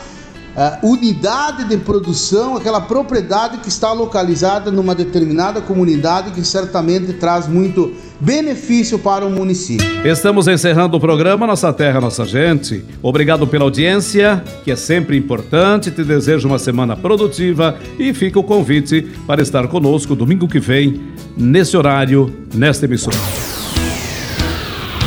uh, 0.55 0.87
unidade 0.87 1.65
de 1.65 1.77
produção, 1.77 2.55
aquela 2.55 2.81
propriedade 2.81 3.57
que 3.57 3.69
está 3.69 3.91
localizada 3.91 4.71
numa 4.71 4.95
determinada 4.95 5.61
comunidade 5.61 6.31
que 6.31 6.43
certamente 6.43 7.13
traz 7.13 7.47
muito 7.47 7.93
benefício 8.19 8.99
para 8.99 9.25
o 9.25 9.29
município. 9.29 9.85
Estamos 10.05 10.47
encerrando 10.47 10.97
o 10.97 10.99
programa 10.99 11.47
Nossa 11.47 11.71
Terra, 11.71 12.01
Nossa 12.01 12.25
Gente. 12.25 12.83
Obrigado 13.01 13.47
pela 13.47 13.63
audiência, 13.63 14.43
que 14.63 14.71
é 14.71 14.75
sempre 14.75 15.17
importante. 15.17 15.91
Te 15.91 16.03
desejo 16.03 16.47
uma 16.47 16.59
semana 16.59 16.95
produtiva 16.95 17.77
e 17.97 18.13
fica 18.13 18.39
o 18.39 18.43
convite 18.43 19.01
para 19.25 19.41
estar 19.41 19.67
conosco 19.67 20.15
domingo 20.15 20.47
que 20.47 20.59
vem, 20.59 21.01
nesse 21.37 21.77
horário, 21.77 22.33
nesta 22.53 22.85
emissora. 22.85 23.17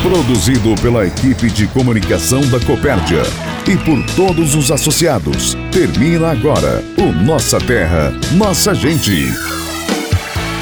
Produzido 0.03 0.75
pela 0.83 1.07
equipe 1.07 1.49
de 1.49 1.67
comunicação 1.69 2.41
da 2.51 2.59
Copérdia 2.61 3.23
e 3.71 3.77
por 3.77 4.05
todos 4.17 4.55
os 4.57 4.73
associados. 4.73 5.57
Termina 5.71 6.33
agora 6.33 6.83
o 6.99 7.13
Nossa 7.25 7.59
Terra, 7.59 8.13
Nossa 8.37 8.75
Gente. 8.75 9.52